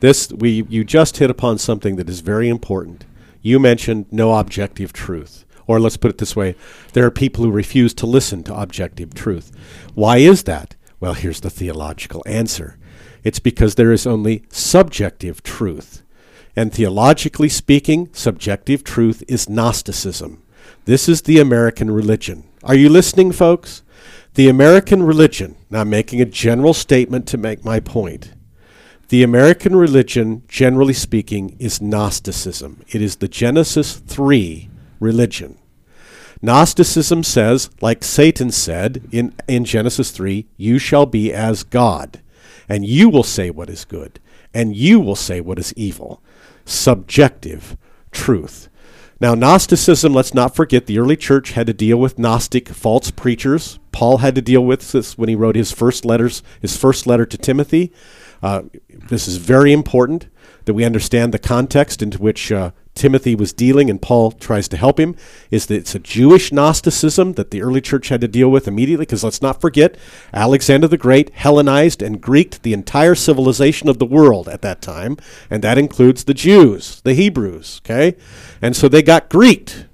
This 0.00 0.30
we 0.32 0.64
you 0.68 0.84
just 0.84 1.16
hit 1.16 1.30
upon 1.30 1.58
something 1.58 1.96
that 1.96 2.08
is 2.08 2.20
very 2.20 2.48
important. 2.48 3.04
You 3.42 3.58
mentioned 3.58 4.06
no 4.10 4.34
objective 4.34 4.92
truth. 4.92 5.44
Or 5.66 5.78
let's 5.78 5.98
put 5.98 6.10
it 6.10 6.18
this 6.18 6.34
way, 6.34 6.54
there 6.94 7.04
are 7.04 7.10
people 7.10 7.44
who 7.44 7.50
refuse 7.50 7.92
to 7.94 8.06
listen 8.06 8.42
to 8.44 8.54
objective 8.58 9.12
truth. 9.12 9.52
Why 9.94 10.16
is 10.16 10.44
that? 10.44 10.76
Well, 10.98 11.14
here's 11.14 11.40
the 11.40 11.50
theological 11.50 12.22
answer. 12.26 12.78
It's 13.22 13.38
because 13.38 13.74
there 13.74 13.92
is 13.92 14.06
only 14.06 14.44
subjective 14.48 15.42
truth. 15.42 16.02
And 16.56 16.72
theologically 16.72 17.50
speaking, 17.50 18.08
subjective 18.12 18.82
truth 18.82 19.22
is 19.28 19.48
Gnosticism. 19.48 20.42
This 20.84 21.08
is 21.08 21.22
the 21.22 21.38
American 21.38 21.90
religion. 21.90 22.44
Are 22.62 22.74
you 22.74 22.88
listening, 22.88 23.32
folks? 23.32 23.82
The 24.34 24.48
American 24.48 25.02
religion, 25.02 25.56
now 25.70 25.80
I'm 25.80 25.90
making 25.90 26.20
a 26.20 26.24
general 26.24 26.74
statement 26.74 27.26
to 27.28 27.36
make 27.36 27.64
my 27.64 27.80
point. 27.80 28.32
The 29.08 29.22
American 29.22 29.74
religion, 29.74 30.42
generally 30.48 30.92
speaking, 30.92 31.56
is 31.58 31.80
Gnosticism. 31.80 32.82
It 32.88 33.00
is 33.00 33.16
the 33.16 33.28
Genesis 33.28 33.96
3 33.96 34.68
religion. 35.00 35.58
Gnosticism 36.40 37.24
says, 37.24 37.70
like 37.80 38.04
Satan 38.04 38.50
said 38.50 39.02
in, 39.10 39.34
in 39.48 39.64
Genesis 39.64 40.10
3, 40.10 40.46
you 40.56 40.78
shall 40.78 41.06
be 41.06 41.32
as 41.32 41.64
God, 41.64 42.20
and 42.68 42.86
you 42.86 43.08
will 43.08 43.24
say 43.24 43.50
what 43.50 43.70
is 43.70 43.84
good, 43.84 44.20
and 44.54 44.76
you 44.76 45.00
will 45.00 45.16
say 45.16 45.40
what 45.40 45.58
is 45.58 45.74
evil. 45.74 46.22
Subjective 46.64 47.76
truth. 48.12 48.68
Now, 49.20 49.34
Gnosticism, 49.34 50.14
let's 50.14 50.32
not 50.32 50.54
forget, 50.54 50.86
the 50.86 51.00
early 51.00 51.16
church 51.16 51.50
had 51.50 51.66
to 51.66 51.72
deal 51.72 51.96
with 51.96 52.20
Gnostic 52.20 52.68
false 52.68 53.10
preachers. 53.10 53.80
Paul 53.90 54.18
had 54.18 54.36
to 54.36 54.42
deal 54.42 54.64
with 54.64 54.92
this 54.92 55.18
when 55.18 55.28
he 55.28 55.34
wrote 55.34 55.56
his 55.56 55.72
first 55.72 56.04
letters, 56.04 56.40
his 56.60 56.76
first 56.76 57.04
letter 57.04 57.26
to 57.26 57.36
Timothy. 57.36 57.92
Uh, 58.40 58.62
this 58.88 59.26
is 59.26 59.38
very 59.38 59.72
important 59.72 60.28
that 60.66 60.74
we 60.74 60.84
understand 60.84 61.34
the 61.34 61.38
context 61.40 62.00
into 62.00 62.18
which 62.18 62.52
uh, 62.52 62.70
Timothy 62.98 63.34
was 63.34 63.52
dealing, 63.52 63.88
and 63.88 64.02
Paul 64.02 64.32
tries 64.32 64.68
to 64.68 64.76
help 64.76 65.00
him. 65.00 65.16
Is 65.50 65.66
that 65.66 65.76
it's 65.76 65.94
a 65.94 66.00
Jewish 66.00 66.52
Gnosticism 66.52 67.32
that 67.34 67.50
the 67.50 67.62
early 67.62 67.80
church 67.80 68.08
had 68.08 68.20
to 68.20 68.28
deal 68.28 68.50
with 68.50 68.68
immediately? 68.68 69.06
Because 69.06 69.24
let's 69.24 69.40
not 69.40 69.60
forget, 69.60 69.96
Alexander 70.34 70.88
the 70.88 70.98
Great 70.98 71.30
Hellenized 71.30 72.02
and 72.02 72.20
Greeked 72.20 72.62
the 72.62 72.72
entire 72.72 73.14
civilization 73.14 73.88
of 73.88 73.98
the 73.98 74.06
world 74.06 74.48
at 74.48 74.62
that 74.62 74.82
time, 74.82 75.16
and 75.48 75.62
that 75.62 75.78
includes 75.78 76.24
the 76.24 76.34
Jews, 76.34 77.00
the 77.02 77.14
Hebrews. 77.14 77.80
Okay, 77.84 78.16
and 78.60 78.76
so 78.76 78.88
they 78.88 79.02
got 79.02 79.30
Greeked. 79.30 79.86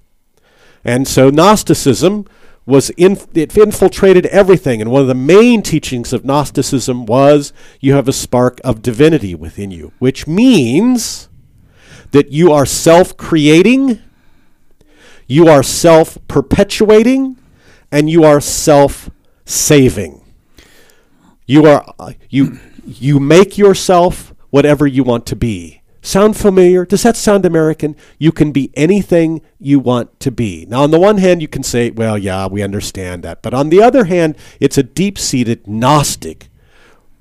And 0.84 1.08
so 1.08 1.30
Gnosticism 1.30 2.26
was 2.66 2.90
in, 2.90 3.18
it 3.34 3.56
infiltrated 3.56 4.26
everything. 4.26 4.80
And 4.80 4.90
one 4.90 5.02
of 5.02 5.08
the 5.08 5.14
main 5.14 5.62
teachings 5.62 6.12
of 6.12 6.24
Gnosticism 6.24 7.06
was 7.06 7.52
you 7.80 7.94
have 7.94 8.08
a 8.08 8.12
spark 8.12 8.60
of 8.64 8.82
divinity 8.82 9.34
within 9.34 9.70
you, 9.70 9.92
which 9.98 10.26
means 10.26 11.28
that 12.14 12.30
you 12.30 12.52
are 12.52 12.64
self 12.64 13.16
creating, 13.16 14.00
you 15.26 15.48
are 15.48 15.64
self 15.64 16.16
perpetuating, 16.28 17.36
and 17.90 18.08
you 18.08 18.22
are 18.22 18.40
self 18.40 19.10
saving. 19.44 20.24
You 21.44 21.66
are 21.66 21.92
uh, 21.98 22.12
you 22.30 22.60
you 22.86 23.18
make 23.18 23.58
yourself 23.58 24.32
whatever 24.50 24.86
you 24.86 25.02
want 25.02 25.26
to 25.26 25.34
be. 25.36 25.82
Sound 26.02 26.36
familiar? 26.36 26.86
Does 26.86 27.02
that 27.02 27.16
sound 27.16 27.44
American? 27.44 27.96
You 28.18 28.30
can 28.30 28.52
be 28.52 28.70
anything 28.74 29.40
you 29.58 29.80
want 29.80 30.20
to 30.20 30.30
be. 30.30 30.66
Now, 30.68 30.82
on 30.82 30.92
the 30.92 31.00
one 31.00 31.18
hand, 31.18 31.42
you 31.42 31.48
can 31.48 31.62
say, 31.64 31.90
well, 31.90 32.16
yeah, 32.16 32.46
we 32.46 32.62
understand 32.62 33.24
that. 33.24 33.42
But 33.42 33.54
on 33.54 33.70
the 33.70 33.82
other 33.82 34.04
hand, 34.04 34.36
it's 34.60 34.78
a 34.78 34.82
deep 34.82 35.18
seated 35.18 35.66
Gnostic 35.66 36.48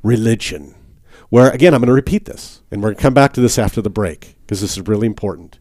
religion 0.04 0.76
where, 1.30 1.50
again, 1.50 1.74
I'm 1.74 1.80
going 1.80 1.88
to 1.88 1.94
repeat 1.94 2.26
this, 2.26 2.62
and 2.70 2.84
we're 2.84 2.90
going 2.90 2.98
to 2.98 3.02
come 3.02 3.14
back 3.14 3.34
to 3.34 3.42
this 3.42 3.58
after 3.58 3.82
the 3.82 3.90
break 3.90 4.36
because 4.54 4.62
this 4.62 4.78
is 4.78 4.88
really 4.88 5.08
important. 5.08 5.58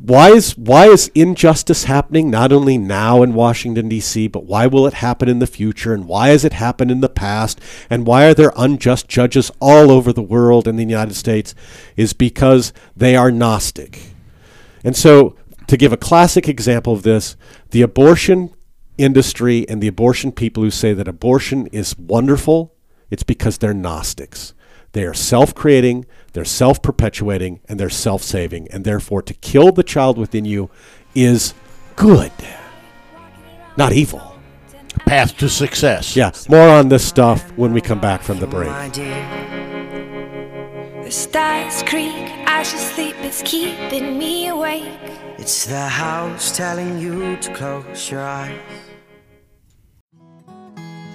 Why 0.00 0.28
is 0.28 0.56
why 0.56 0.86
is 0.86 1.10
injustice 1.12 1.84
happening 1.84 2.30
not 2.30 2.52
only 2.52 2.78
now 2.78 3.24
in 3.24 3.34
Washington 3.34 3.88
D.C. 3.88 4.28
but 4.28 4.44
why 4.44 4.68
will 4.68 4.86
it 4.86 4.94
happen 4.94 5.28
in 5.28 5.40
the 5.40 5.46
future 5.46 5.92
and 5.92 6.06
why 6.06 6.28
has 6.28 6.44
it 6.44 6.52
happened 6.52 6.92
in 6.92 7.00
the 7.00 7.08
past 7.08 7.60
and 7.90 8.06
why 8.06 8.26
are 8.26 8.34
there 8.34 8.52
unjust 8.56 9.08
judges 9.08 9.50
all 9.58 9.90
over 9.90 10.12
the 10.12 10.22
world 10.22 10.68
in 10.68 10.76
the 10.76 10.84
United 10.84 11.14
States 11.14 11.52
is 11.96 12.12
because 12.12 12.72
they 12.94 13.16
are 13.16 13.32
gnostic. 13.32 14.12
And 14.84 14.94
so 14.94 15.34
to 15.66 15.76
give 15.76 15.92
a 15.92 15.96
classic 15.96 16.48
example 16.48 16.92
of 16.92 17.02
this, 17.02 17.36
the 17.70 17.82
abortion 17.82 18.54
industry 18.98 19.68
and 19.68 19.82
the 19.82 19.88
abortion 19.88 20.30
people 20.30 20.62
who 20.62 20.70
say 20.70 20.92
that 20.92 21.08
abortion 21.08 21.66
is 21.68 21.98
wonderful, 21.98 22.72
it's 23.10 23.24
because 23.24 23.58
they're 23.58 23.74
gnostics. 23.74 24.54
They 24.92 25.04
are 25.04 25.12
self 25.12 25.54
creating, 25.54 26.06
they're 26.36 26.44
self 26.44 26.82
perpetuating, 26.82 27.60
and 27.66 27.80
they're 27.80 27.88
self 27.88 28.22
saving. 28.22 28.68
And 28.70 28.84
therefore, 28.84 29.22
to 29.22 29.32
kill 29.32 29.72
the 29.72 29.82
child 29.82 30.18
within 30.18 30.44
you 30.44 30.68
is 31.14 31.54
good, 31.96 32.30
not 33.78 33.94
evil. 33.94 34.36
Path 35.06 35.38
to 35.38 35.48
success. 35.48 36.14
Yeah, 36.14 36.32
more 36.50 36.68
on 36.68 36.90
this 36.90 37.08
stuff 37.08 37.42
when 37.56 37.72
we 37.72 37.80
come 37.80 38.02
back 38.02 38.20
from 38.20 38.38
the 38.38 38.46
break. 38.46 38.68
The 41.04 41.10
stars 41.10 41.82
creak, 41.84 42.12
I 42.46 42.62
should 42.62 42.80
sleep, 42.80 43.16
it's 43.20 43.40
keeping 43.40 44.18
me 44.18 44.48
awake. 44.48 44.92
It's 45.38 45.64
the 45.64 45.88
house 45.88 46.54
telling 46.54 46.98
you 46.98 47.38
to 47.38 47.54
close 47.54 48.10
your 48.10 48.20
eyes. 48.20 48.60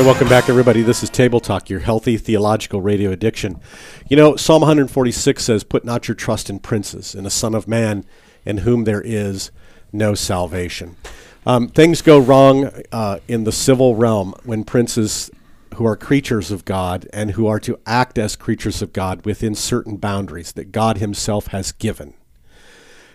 Hey, 0.00 0.06
welcome 0.06 0.30
back, 0.30 0.48
everybody. 0.48 0.80
This 0.80 1.02
is 1.02 1.10
Table 1.10 1.40
Talk, 1.40 1.68
your 1.68 1.80
healthy 1.80 2.16
theological 2.16 2.80
radio 2.80 3.10
addiction. 3.10 3.60
You 4.08 4.16
know, 4.16 4.34
Psalm 4.34 4.62
146 4.62 5.44
says, 5.44 5.62
Put 5.62 5.84
not 5.84 6.08
your 6.08 6.14
trust 6.14 6.48
in 6.48 6.58
princes, 6.58 7.14
in 7.14 7.26
a 7.26 7.30
son 7.30 7.54
of 7.54 7.68
man, 7.68 8.06
in 8.46 8.58
whom 8.58 8.84
there 8.84 9.02
is 9.02 9.50
no 9.92 10.14
salvation. 10.14 10.96
Um, 11.44 11.68
things 11.68 12.00
go 12.00 12.18
wrong 12.18 12.70
uh, 12.90 13.18
in 13.28 13.44
the 13.44 13.52
civil 13.52 13.94
realm 13.94 14.34
when 14.42 14.64
princes 14.64 15.30
who 15.74 15.84
are 15.84 15.96
creatures 15.96 16.50
of 16.50 16.64
God 16.64 17.06
and 17.12 17.32
who 17.32 17.46
are 17.46 17.60
to 17.60 17.78
act 17.84 18.16
as 18.16 18.36
creatures 18.36 18.80
of 18.80 18.94
God 18.94 19.26
within 19.26 19.54
certain 19.54 19.98
boundaries 19.98 20.52
that 20.52 20.72
God 20.72 20.96
Himself 20.96 21.48
has 21.48 21.72
given. 21.72 22.14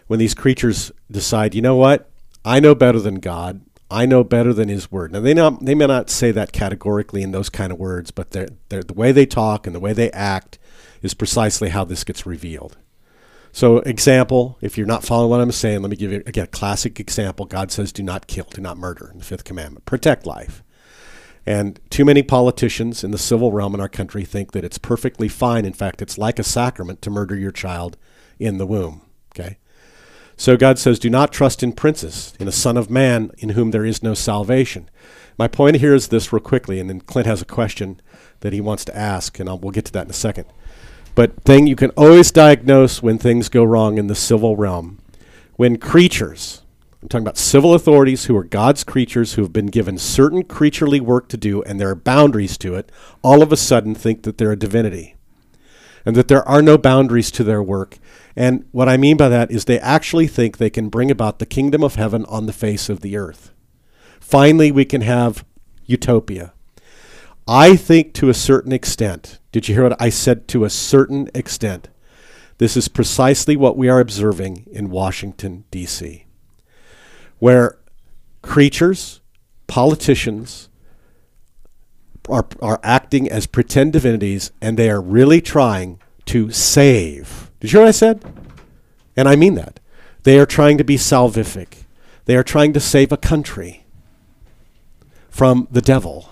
When 0.05 0.19
these 0.19 0.35
creatures 0.35 0.91
decide, 1.09 1.55
you 1.55 1.63
know 1.63 1.77
what, 1.77 2.11
I 2.45 2.59
know 2.59 2.75
better 2.75 2.99
than 2.99 3.15
God, 3.15 3.64
I 3.89 4.05
know 4.05 4.23
better 4.23 4.53
than 4.53 4.69
His 4.69 4.91
Word. 4.91 5.11
Now 5.11 5.19
they 5.19 5.33
not 5.33 5.63
they 5.63 5.75
may 5.75 5.87
not 5.87 6.09
say 6.09 6.31
that 6.31 6.51
categorically 6.51 7.21
in 7.21 7.31
those 7.31 7.49
kind 7.49 7.71
of 7.71 7.79
words, 7.79 8.11
but 8.11 8.31
they're, 8.31 8.49
they're, 8.69 8.83
the 8.83 8.93
way 8.93 9.11
they 9.11 9.25
talk 9.25 9.67
and 9.67 9.75
the 9.75 9.79
way 9.79 9.93
they 9.93 10.11
act 10.11 10.57
is 11.01 11.13
precisely 11.13 11.69
how 11.69 11.83
this 11.83 12.03
gets 12.03 12.25
revealed. 12.25 12.77
So, 13.51 13.77
example, 13.77 14.57
if 14.59 14.77
you're 14.77 14.87
not 14.87 15.05
following 15.05 15.29
what 15.29 15.39
I'm 15.39 15.51
saying, 15.51 15.81
let 15.81 15.89
me 15.89 15.95
give 15.95 16.11
you 16.11 16.23
again 16.25 16.43
a 16.45 16.47
classic 16.47 16.99
example. 16.99 17.45
God 17.45 17.71
says, 17.71 17.91
"Do 17.91 18.03
not 18.03 18.27
kill, 18.27 18.47
do 18.51 18.61
not 18.61 18.77
murder." 18.77 19.09
In 19.11 19.19
the 19.19 19.23
fifth 19.25 19.43
commandment, 19.43 19.85
protect 19.85 20.25
life. 20.25 20.63
And 21.45 21.79
too 21.91 22.05
many 22.05 22.23
politicians 22.23 23.03
in 23.03 23.11
the 23.11 23.17
civil 23.19 23.51
realm 23.51 23.75
in 23.75 23.79
our 23.79 23.87
country 23.87 24.25
think 24.25 24.51
that 24.53 24.63
it's 24.63 24.79
perfectly 24.79 25.27
fine. 25.27 25.63
In 25.63 25.73
fact, 25.73 26.01
it's 26.01 26.17
like 26.17 26.39
a 26.39 26.43
sacrament 26.43 27.01
to 27.03 27.11
murder 27.11 27.35
your 27.35 27.51
child 27.51 27.97
in 28.39 28.57
the 28.57 28.65
womb. 28.65 29.01
Okay. 29.33 29.57
So 30.37 30.57
God 30.57 30.77
says, 30.77 30.99
Do 30.99 31.09
not 31.09 31.31
trust 31.31 31.63
in 31.63 31.73
princes, 31.73 32.33
in 32.39 32.47
a 32.47 32.51
son 32.51 32.77
of 32.77 32.89
man 32.89 33.31
in 33.37 33.49
whom 33.49 33.71
there 33.71 33.85
is 33.85 34.03
no 34.03 34.13
salvation. 34.13 34.89
My 35.37 35.47
point 35.47 35.77
here 35.77 35.93
is 35.93 36.09
this, 36.09 36.31
real 36.31 36.41
quickly, 36.41 36.79
and 36.79 36.89
then 36.89 37.01
Clint 37.01 37.27
has 37.27 37.41
a 37.41 37.45
question 37.45 38.01
that 38.41 38.53
he 38.53 38.61
wants 38.61 38.85
to 38.85 38.95
ask, 38.97 39.39
and 39.39 39.49
I'll, 39.49 39.57
we'll 39.57 39.71
get 39.71 39.85
to 39.85 39.91
that 39.93 40.05
in 40.05 40.09
a 40.09 40.13
second. 40.13 40.45
But 41.13 41.43
thing 41.43 41.67
you 41.67 41.75
can 41.75 41.91
always 41.91 42.31
diagnose 42.31 43.01
when 43.01 43.17
things 43.17 43.49
go 43.49 43.63
wrong 43.63 43.97
in 43.97 44.07
the 44.07 44.15
civil 44.15 44.55
realm. 44.57 44.99
When 45.55 45.77
creatures, 45.77 46.61
I'm 47.01 47.07
talking 47.07 47.23
about 47.23 47.37
civil 47.37 47.73
authorities 47.73 48.25
who 48.25 48.35
are 48.35 48.43
God's 48.43 48.83
creatures 48.83 49.33
who 49.33 49.41
have 49.41 49.53
been 49.53 49.67
given 49.67 49.97
certain 49.97 50.43
creaturely 50.43 50.99
work 50.99 51.29
to 51.29 51.37
do 51.37 51.63
and 51.63 51.79
there 51.79 51.89
are 51.89 51.95
boundaries 51.95 52.57
to 52.59 52.75
it, 52.75 52.91
all 53.21 53.41
of 53.41 53.53
a 53.53 53.57
sudden 53.57 53.95
think 53.95 54.23
that 54.23 54.37
they're 54.37 54.51
a 54.51 54.59
divinity 54.59 55.14
and 56.05 56.15
that 56.15 56.27
there 56.27 56.47
are 56.47 56.61
no 56.61 56.77
boundaries 56.77 57.31
to 57.31 57.43
their 57.43 57.63
work. 57.63 57.97
And 58.35 58.65
what 58.71 58.87
I 58.87 58.97
mean 58.97 59.17
by 59.17 59.29
that 59.29 59.51
is 59.51 59.65
they 59.65 59.79
actually 59.79 60.27
think 60.27 60.57
they 60.57 60.69
can 60.69 60.89
bring 60.89 61.09
about 61.09 61.39
the 61.39 61.45
kingdom 61.45 61.83
of 61.83 61.95
heaven 61.95 62.25
on 62.25 62.45
the 62.45 62.53
face 62.53 62.89
of 62.89 63.01
the 63.01 63.17
earth. 63.17 63.51
Finally, 64.19 64.71
we 64.71 64.85
can 64.85 65.01
have 65.01 65.45
utopia. 65.85 66.53
I 67.47 67.75
think 67.75 68.13
to 68.15 68.29
a 68.29 68.33
certain 68.33 68.71
extent, 68.71 69.39
did 69.51 69.67
you 69.67 69.75
hear 69.75 69.83
what 69.83 70.01
I 70.01 70.09
said? 70.09 70.47
To 70.49 70.63
a 70.63 70.69
certain 70.69 71.29
extent, 71.35 71.89
this 72.57 72.75
is 72.75 72.87
precisely 72.87 73.55
what 73.55 73.77
we 73.77 73.87
are 73.89 73.99
observing 73.99 74.65
in 74.71 74.89
Washington, 74.89 75.65
D.C., 75.71 76.25
where 77.39 77.77
creatures, 78.41 79.21
politicians, 79.67 80.69
are, 82.29 82.47
are 82.61 82.79
acting 82.83 83.29
as 83.29 83.47
pretend 83.47 83.93
divinities 83.93 84.51
and 84.61 84.77
they 84.77 84.89
are 84.89 85.01
really 85.01 85.41
trying 85.41 85.99
to 86.25 86.51
save. 86.51 87.51
Did 87.59 87.71
you 87.71 87.79
hear 87.79 87.85
what 87.85 87.89
I 87.89 87.91
said? 87.91 88.23
And 89.15 89.27
I 89.27 89.35
mean 89.35 89.55
that. 89.55 89.79
They 90.23 90.39
are 90.39 90.45
trying 90.45 90.77
to 90.77 90.83
be 90.83 90.97
salvific. 90.97 91.83
They 92.25 92.35
are 92.35 92.43
trying 92.43 92.73
to 92.73 92.79
save 92.79 93.11
a 93.11 93.17
country 93.17 93.85
from 95.29 95.67
the 95.71 95.81
devil. 95.81 96.29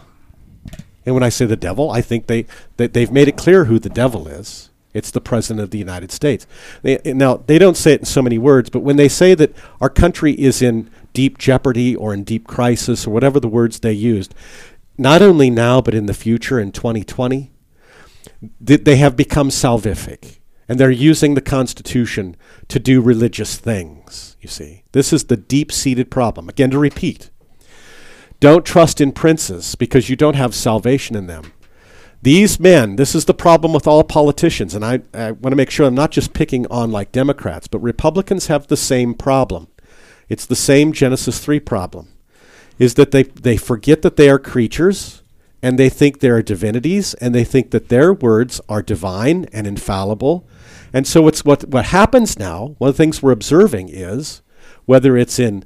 And 1.05 1.13
when 1.13 1.23
I 1.23 1.29
say 1.29 1.45
the 1.45 1.55
devil, 1.55 1.91
I 1.91 2.01
think 2.01 2.27
they 2.27 2.45
that 2.77 2.93
they've 2.93 3.11
made 3.11 3.27
it 3.27 3.37
clear 3.37 3.65
who 3.65 3.77
the 3.77 3.89
devil 3.89 4.27
is. 4.27 4.69
It's 4.93 5.11
the 5.11 5.21
president 5.21 5.63
of 5.63 5.71
the 5.71 5.79
United 5.79 6.11
States. 6.11 6.45
They, 6.83 6.99
now 7.05 7.37
they 7.37 7.57
don't 7.57 7.77
say 7.77 7.93
it 7.93 8.01
in 8.01 8.05
so 8.05 8.21
many 8.21 8.37
words, 8.37 8.69
but 8.69 8.81
when 8.81 8.95
they 8.95 9.09
say 9.09 9.33
that 9.33 9.55
our 9.81 9.89
country 9.89 10.33
is 10.33 10.61
in 10.61 10.89
deep 11.13 11.37
jeopardy 11.37 11.95
or 11.95 12.13
in 12.13 12.23
deep 12.23 12.47
crisis 12.47 13.07
or 13.07 13.09
whatever 13.11 13.39
the 13.39 13.47
words 13.47 13.79
they 13.79 13.91
used, 13.91 14.35
not 14.97 15.21
only 15.21 15.49
now 15.49 15.81
but 15.81 15.95
in 15.95 16.05
the 16.05 16.13
future 16.13 16.59
in 16.59 16.71
2020, 16.71 17.51
th- 18.65 18.83
they 18.83 18.95
have 18.97 19.15
become 19.15 19.49
salvific. 19.49 20.39
And 20.67 20.79
they're 20.79 20.89
using 20.89 21.33
the 21.33 21.41
Constitution 21.41 22.37
to 22.69 22.79
do 22.79 23.01
religious 23.01 23.57
things, 23.57 24.37
you 24.39 24.47
see. 24.47 24.83
This 24.93 25.11
is 25.11 25.25
the 25.25 25.35
deep 25.35 25.73
seated 25.73 26.09
problem. 26.09 26.47
Again, 26.47 26.71
to 26.71 26.79
repeat 26.79 27.29
don't 28.39 28.65
trust 28.65 28.99
in 28.99 29.13
princes 29.13 29.75
because 29.75 30.09
you 30.09 30.17
don't 30.17 30.35
have 30.35 30.53
salvation 30.53 31.15
in 31.15 31.27
them. 31.27 31.53
These 32.21 32.59
men, 32.59 32.97
this 32.97 33.15
is 33.15 33.23
the 33.23 33.33
problem 33.33 33.71
with 33.71 33.87
all 33.87 34.03
politicians, 34.03 34.75
and 34.75 34.83
I, 34.83 34.99
I 35.13 35.31
want 35.31 35.53
to 35.53 35.55
make 35.55 35.69
sure 35.69 35.87
I'm 35.87 35.95
not 35.95 36.11
just 36.11 36.33
picking 36.33 36.67
on 36.67 36.91
like 36.91 37.13
Democrats, 37.13 37.67
but 37.67 37.79
Republicans 37.79 38.47
have 38.47 38.67
the 38.67 38.75
same 38.75 39.13
problem. 39.13 39.69
It's 40.27 40.45
the 40.45 40.57
same 40.57 40.91
Genesis 40.91 41.39
3 41.39 41.61
problem 41.61 42.12
is 42.79 42.95
that 42.95 43.11
they, 43.11 43.23
they 43.23 43.57
forget 43.57 44.01
that 44.01 44.15
they 44.15 44.29
are 44.29 44.39
creatures 44.39 45.23
and 45.61 45.79
they 45.79 45.89
think 45.89 46.19
they 46.19 46.29
are 46.29 46.41
divinities 46.41 47.13
and 47.15 47.33
they 47.33 47.43
think 47.43 47.71
that 47.71 47.89
their 47.89 48.13
words 48.13 48.59
are 48.67 48.81
divine 48.81 49.45
and 49.53 49.65
infallible. 49.65 50.47
And 50.91 51.07
so 51.07 51.27
it's 51.27 51.45
what, 51.45 51.65
what 51.65 51.85
happens 51.85 52.37
now, 52.37 52.75
one 52.77 52.89
of 52.89 52.97
the 52.97 53.03
things 53.03 53.23
we're 53.23 53.31
observing 53.31 53.89
is 53.89 54.41
whether 54.85 55.17
it's 55.17 55.39
in 55.39 55.65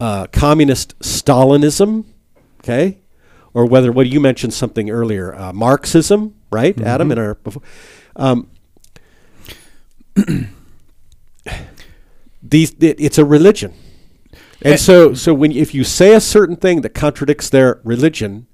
uh, 0.00 0.26
communist 0.32 0.98
Stalinism, 0.98 2.04
okay, 2.60 2.98
or 3.54 3.66
whether 3.66 3.92
what 3.92 4.08
you 4.08 4.20
mentioned 4.20 4.52
something 4.52 4.90
earlier, 4.90 5.34
uh, 5.34 5.52
Marxism, 5.52 6.34
right, 6.50 6.80
Adam, 6.80 7.12
in 7.12 7.18
our 7.18 7.34
before, 7.36 7.62
um, 8.16 8.50
these 12.42 12.72
it, 12.80 13.00
it's 13.00 13.18
a 13.18 13.24
religion, 13.24 13.72
and 14.64 14.80
so 14.80 15.14
so 15.14 15.34
when 15.34 15.52
if 15.52 15.74
you 15.74 15.84
say 15.84 16.14
a 16.14 16.20
certain 16.20 16.56
thing 16.56 16.82
that 16.82 16.90
contradicts 16.90 17.48
their 17.48 17.80
religion, 17.84 18.46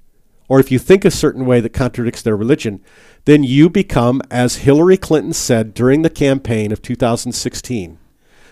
or 0.47 0.59
if 0.59 0.71
you 0.71 0.79
think 0.79 1.05
a 1.05 1.11
certain 1.11 1.45
way 1.45 1.61
that 1.61 1.73
contradicts 1.73 2.21
their 2.21 2.35
religion, 2.35 2.81
then 3.25 3.43
you 3.43 3.69
become, 3.69 4.21
as 4.31 4.57
Hillary 4.57 4.97
Clinton 4.97 5.33
said 5.33 5.73
during 5.73 6.01
the 6.01 6.09
campaign 6.09 6.71
of 6.71 6.81
2016. 6.81 7.91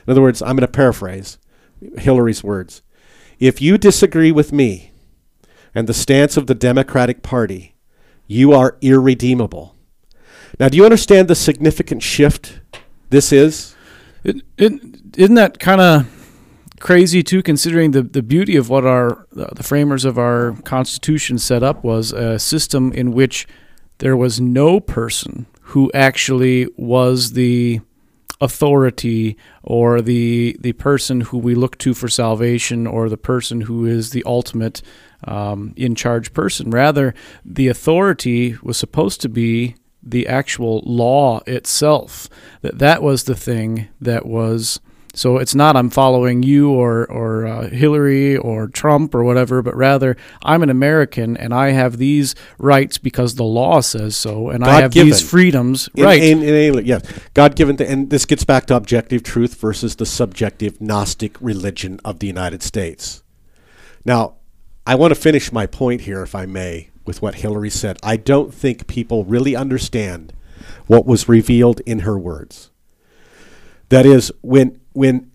In 0.07 0.11
other 0.11 0.21
words, 0.21 0.41
I'm 0.41 0.55
going 0.55 0.59
to 0.59 0.67
paraphrase 0.67 1.39
Hillary's 1.97 2.43
words. 2.43 2.83
If 3.39 3.61
you 3.61 3.77
disagree 3.77 4.31
with 4.31 4.53
me 4.53 4.91
and 5.73 5.87
the 5.87 5.93
stance 5.93 6.37
of 6.37 6.47
the 6.47 6.55
Democratic 6.55 7.23
Party, 7.23 7.75
you 8.27 8.53
are 8.53 8.77
irredeemable. 8.81 9.75
Now, 10.59 10.69
do 10.69 10.77
you 10.77 10.85
understand 10.85 11.27
the 11.27 11.35
significant 11.35 12.03
shift 12.03 12.59
this 13.09 13.31
is? 13.31 13.75
It, 14.23 14.43
isn't 14.57 15.35
that 15.35 15.59
kind 15.59 15.81
of 15.81 16.16
crazy 16.79 17.23
too, 17.23 17.43
considering 17.43 17.91
the, 17.91 18.01
the 18.01 18.21
beauty 18.23 18.55
of 18.55 18.69
what 18.69 18.85
our 18.85 19.27
the 19.31 19.63
framers 19.63 20.05
of 20.05 20.17
our 20.17 20.53
Constitution 20.63 21.37
set 21.37 21.63
up 21.63 21.83
was 21.83 22.11
a 22.11 22.39
system 22.39 22.91
in 22.93 23.11
which 23.11 23.47
there 23.99 24.17
was 24.17 24.39
no 24.39 24.79
person 24.79 25.47
who 25.61 25.91
actually 25.93 26.67
was 26.77 27.33
the 27.33 27.81
authority 28.39 29.35
or 29.63 30.01
the 30.01 30.55
the 30.59 30.73
person 30.73 31.21
who 31.21 31.37
we 31.37 31.55
look 31.55 31.77
to 31.79 31.93
for 31.93 32.07
salvation 32.07 32.85
or 32.85 33.09
the 33.09 33.17
person 33.17 33.61
who 33.61 33.85
is 33.85 34.11
the 34.11 34.23
ultimate 34.25 34.81
um, 35.23 35.73
in 35.75 35.95
charge 35.95 36.33
person. 36.33 36.69
Rather, 36.69 37.13
the 37.43 37.67
authority 37.67 38.55
was 38.61 38.77
supposed 38.77 39.21
to 39.21 39.29
be 39.29 39.75
the 40.03 40.27
actual 40.27 40.81
law 40.85 41.41
itself. 41.47 42.29
That 42.61 42.77
that 42.79 43.01
was 43.01 43.23
the 43.23 43.35
thing 43.35 43.87
that 43.99 44.25
was. 44.25 44.79
So 45.17 45.37
it's 45.37 45.55
not 45.55 45.75
I'm 45.75 45.89
following 45.89 46.43
you 46.43 46.71
or 46.71 47.09
or 47.11 47.47
uh, 47.47 47.69
Hillary 47.69 48.37
or 48.37 48.67
Trump 48.67 49.15
or 49.15 49.23
whatever, 49.23 49.63
but 49.63 49.75
rather 49.75 50.15
I'm 50.43 50.61
an 50.61 50.69
American 50.69 51.35
and 51.35 51.55
I 51.55 51.71
have 51.71 51.97
these 51.97 52.35
rights 52.59 52.99
because 52.99 53.33
the 53.33 53.43
law 53.43 53.81
says 53.81 54.15
so, 54.15 54.49
and 54.49 54.63
I 54.63 54.73
have 54.75 54.91
God-given. 54.91 55.09
these 55.09 55.27
freedoms. 55.27 55.89
In- 55.95 56.03
right. 56.03 56.21
In, 56.21 56.43
in, 56.43 56.77
in, 56.77 56.85
yes. 56.85 57.01
God 57.33 57.55
given, 57.55 57.77
th- 57.77 57.89
and 57.89 58.11
this 58.11 58.25
gets 58.25 58.43
back 58.43 58.67
to 58.67 58.75
objective 58.75 59.23
truth 59.23 59.55
versus 59.55 59.95
the 59.95 60.05
subjective 60.05 60.79
Gnostic 60.79 61.35
religion 61.41 61.99
of 62.05 62.19
the 62.19 62.27
United 62.27 62.61
States. 62.61 63.23
Now, 64.05 64.35
I 64.85 64.93
want 64.93 65.15
to 65.15 65.19
finish 65.19 65.51
my 65.51 65.65
point 65.65 66.01
here, 66.01 66.21
if 66.21 66.35
I 66.35 66.45
may, 66.45 66.91
with 67.05 67.23
what 67.23 67.35
Hillary 67.35 67.71
said. 67.71 67.97
I 68.03 68.17
don't 68.17 68.53
think 68.53 68.85
people 68.85 69.25
really 69.25 69.55
understand 69.55 70.31
what 70.85 71.07
was 71.07 71.27
revealed 71.27 71.81
in 71.87 71.99
her 71.99 72.19
words. 72.19 72.69
That 73.89 74.05
is, 74.05 74.31
when 74.41 74.79
when 74.97 75.31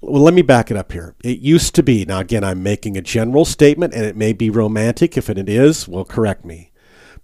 well, 0.00 0.22
let 0.22 0.34
me 0.34 0.42
back 0.42 0.70
it 0.70 0.76
up 0.76 0.92
here. 0.92 1.16
It 1.24 1.40
used 1.40 1.74
to 1.74 1.82
be, 1.82 2.04
now 2.04 2.20
again, 2.20 2.44
I'm 2.44 2.62
making 2.62 2.96
a 2.96 3.02
general 3.02 3.44
statement 3.44 3.94
and 3.94 4.04
it 4.04 4.16
may 4.16 4.32
be 4.32 4.48
romantic. 4.48 5.16
If 5.16 5.28
it 5.28 5.48
is, 5.48 5.88
well, 5.88 6.04
correct 6.04 6.44
me. 6.44 6.70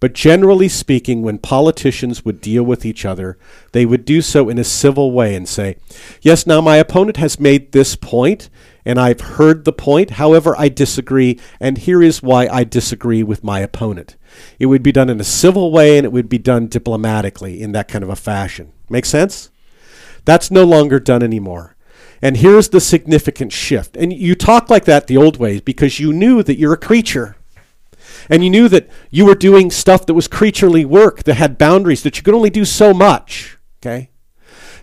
But 0.01 0.12
generally 0.12 0.68
speaking, 0.68 1.23
when 1.23 1.38
politicians 1.38 2.25
would 2.25 2.40
deal 2.40 2.64
with 2.64 2.85
each 2.85 3.05
other, 3.05 3.38
they 3.70 3.87
would 3.87 4.05
do 4.05 4.20
so 4.23 4.49
in 4.49 4.59
a 4.59 4.64
civil 4.64 5.12
way 5.12 5.37
and 5.37 5.49
say, 5.49 5.77
Yes, 6.20 6.49
now 6.49 6.61
my 6.61 6.77
opponent 6.77 7.16
has 7.18 7.38
made 7.38 7.70
this 7.70 7.94
point, 7.94 8.51
and 8.85 8.99
I've 8.99 9.20
heard 9.20 9.64
the 9.64 9.73
point. 9.73 10.11
However, 10.11 10.57
I 10.59 10.68
disagree, 10.68 11.38
and 11.61 11.79
here 11.79 12.03
is 12.03 12.23
why 12.23 12.49
I 12.49 12.64
disagree 12.64 13.23
with 13.23 13.44
my 13.44 13.61
opponent. 13.61 14.16
It 14.59 14.66
would 14.66 14.83
be 14.83 14.92
done 14.92 15.09
in 15.09 15.20
a 15.20 15.25
civil 15.25 15.70
way 15.70 15.97
and 15.97 16.05
it 16.05 16.12
would 16.12 16.29
be 16.29 16.38
done 16.38 16.66
diplomatically 16.66 17.62
in 17.62 17.70
that 17.73 17.87
kind 17.88 18.03
of 18.03 18.11
a 18.11 18.16
fashion. 18.16 18.73
Make 18.90 19.07
sense? 19.07 19.51
That's 20.25 20.51
no 20.51 20.64
longer 20.64 20.99
done 20.99 21.23
anymore. 21.23 21.73
And 22.24 22.38
here's 22.38 22.70
the 22.70 22.80
significant 22.80 23.52
shift. 23.52 23.98
And 23.98 24.10
you 24.10 24.34
talk 24.34 24.70
like 24.70 24.87
that 24.87 25.08
the 25.08 25.16
old 25.18 25.37
ways 25.37 25.60
because 25.60 26.00
you 26.00 26.10
knew 26.10 26.42
that 26.42 26.58
you're 26.58 26.72
a 26.72 26.78
creature. 26.78 27.37
And 28.30 28.42
you 28.42 28.48
knew 28.48 28.66
that 28.70 28.88
you 29.10 29.26
were 29.26 29.34
doing 29.34 29.70
stuff 29.70 30.06
that 30.06 30.14
was 30.14 30.26
creaturely 30.26 30.87
work 30.87 31.24
that 31.24 31.34
had 31.34 31.58
boundaries, 31.58 32.02
that 32.02 32.16
you 32.16 32.22
could 32.22 32.32
only 32.32 32.48
do 32.48 32.64
so 32.64 32.94
much. 32.94 33.58
Okay? 33.82 34.08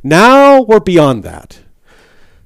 Now 0.04 0.62
we're 0.62 0.80
beyond 0.80 1.24
that. 1.24 1.62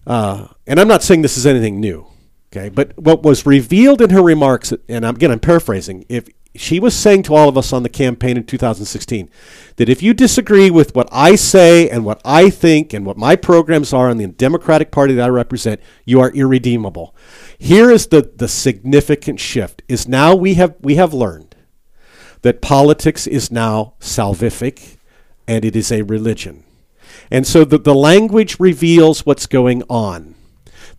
Uh, 0.08 0.48
and 0.66 0.80
I'm 0.80 0.88
not 0.88 1.04
saying 1.04 1.24
this 1.24 1.38
is 1.38 1.46
anything 1.46 1.82
new. 1.82 2.08
Okay? 2.50 2.70
But 2.70 2.98
what 2.98 3.22
was 3.22 3.46
revealed 3.46 4.02
in 4.02 4.12
her 4.12 4.24
remarks, 4.24 4.72
and 4.88 5.04
again, 5.04 5.30
I'm 5.30 5.42
paraphrasing, 5.42 6.06
if 6.08 6.30
she 6.56 6.80
was 6.80 6.96
saying 6.96 7.24
to 7.24 7.36
all 7.36 7.50
of 7.50 7.58
us 7.58 7.74
on 7.74 7.84
the 7.84 7.90
campaign 7.90 8.38
in 8.38 8.46
2016 8.46 9.30
that 9.76 9.90
if 9.90 10.02
you 10.02 10.14
disagree 10.14 10.70
with 10.70 10.96
what 10.96 11.10
I 11.12 11.36
say 11.36 11.90
and 11.90 12.06
what 12.06 12.22
I 12.24 12.50
think 12.50 12.94
and 12.94 13.06
what 13.06 13.18
my 13.18 13.36
programs 13.36 13.94
are 13.94 14.10
in 14.10 14.18
the 14.18 14.28
Democratic 14.28 14.92
Party 14.92 15.14
that 15.16 15.26
I 15.26 15.30
represent, 15.30 15.82
you 16.06 16.20
are 16.20 16.32
irredeemable. 16.32 17.16
Here 17.58 17.92
is 17.92 18.08
the, 18.08 18.22
the 18.36 18.48
significant 18.48 19.40
shift 19.40 19.82
is 19.88 20.08
now 20.08 20.36
we 20.36 20.56
have 20.56 20.76
we 20.82 20.96
have 20.96 21.14
learned 21.14 21.56
that 22.42 22.62
politics 22.62 23.28
is 23.28 23.52
now 23.52 23.94
salvific 24.00 24.98
and 25.48 25.66
it 25.66 25.76
is 25.76 25.92
a 25.92 26.04
religion. 26.04 26.64
And 27.32 27.48
so 27.48 27.66
the, 27.66 27.78
the 27.78 27.96
language 27.96 28.60
reveals 28.60 29.26
what's 29.26 29.48
going 29.48 29.84
on. 29.90 30.36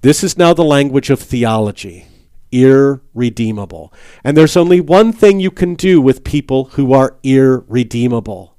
This 0.03 0.25
is 0.25 0.37
now 0.37 0.55
the 0.55 0.64
language 0.64 1.11
of 1.11 1.21
theology 1.21 2.07
irredeemable. 2.52 3.92
And 4.24 4.37
there's 4.37 4.56
only 4.56 4.80
one 4.80 5.12
thing 5.12 5.40
you 5.40 5.50
can 5.50 5.74
do 5.74 6.00
with 6.00 6.24
people 6.24 6.64
who 6.72 6.92
are 6.92 7.18
irredeemable. 7.22 8.56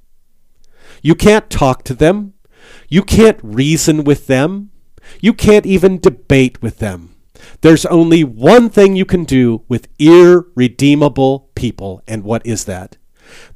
You 1.02 1.14
can't 1.14 1.50
talk 1.50 1.84
to 1.84 1.94
them. 1.94 2.34
You 2.88 3.02
can't 3.02 3.38
reason 3.42 4.04
with 4.04 4.26
them. 4.26 4.70
You 5.20 5.32
can't 5.32 5.66
even 5.66 6.00
debate 6.00 6.60
with 6.62 6.78
them. 6.78 7.14
There's 7.60 7.86
only 7.86 8.24
one 8.24 8.68
thing 8.68 8.96
you 8.96 9.04
can 9.04 9.24
do 9.24 9.62
with 9.68 9.88
irredeemable 9.98 11.50
people, 11.54 12.02
and 12.06 12.24
what 12.24 12.44
is 12.44 12.64
that? 12.64 12.96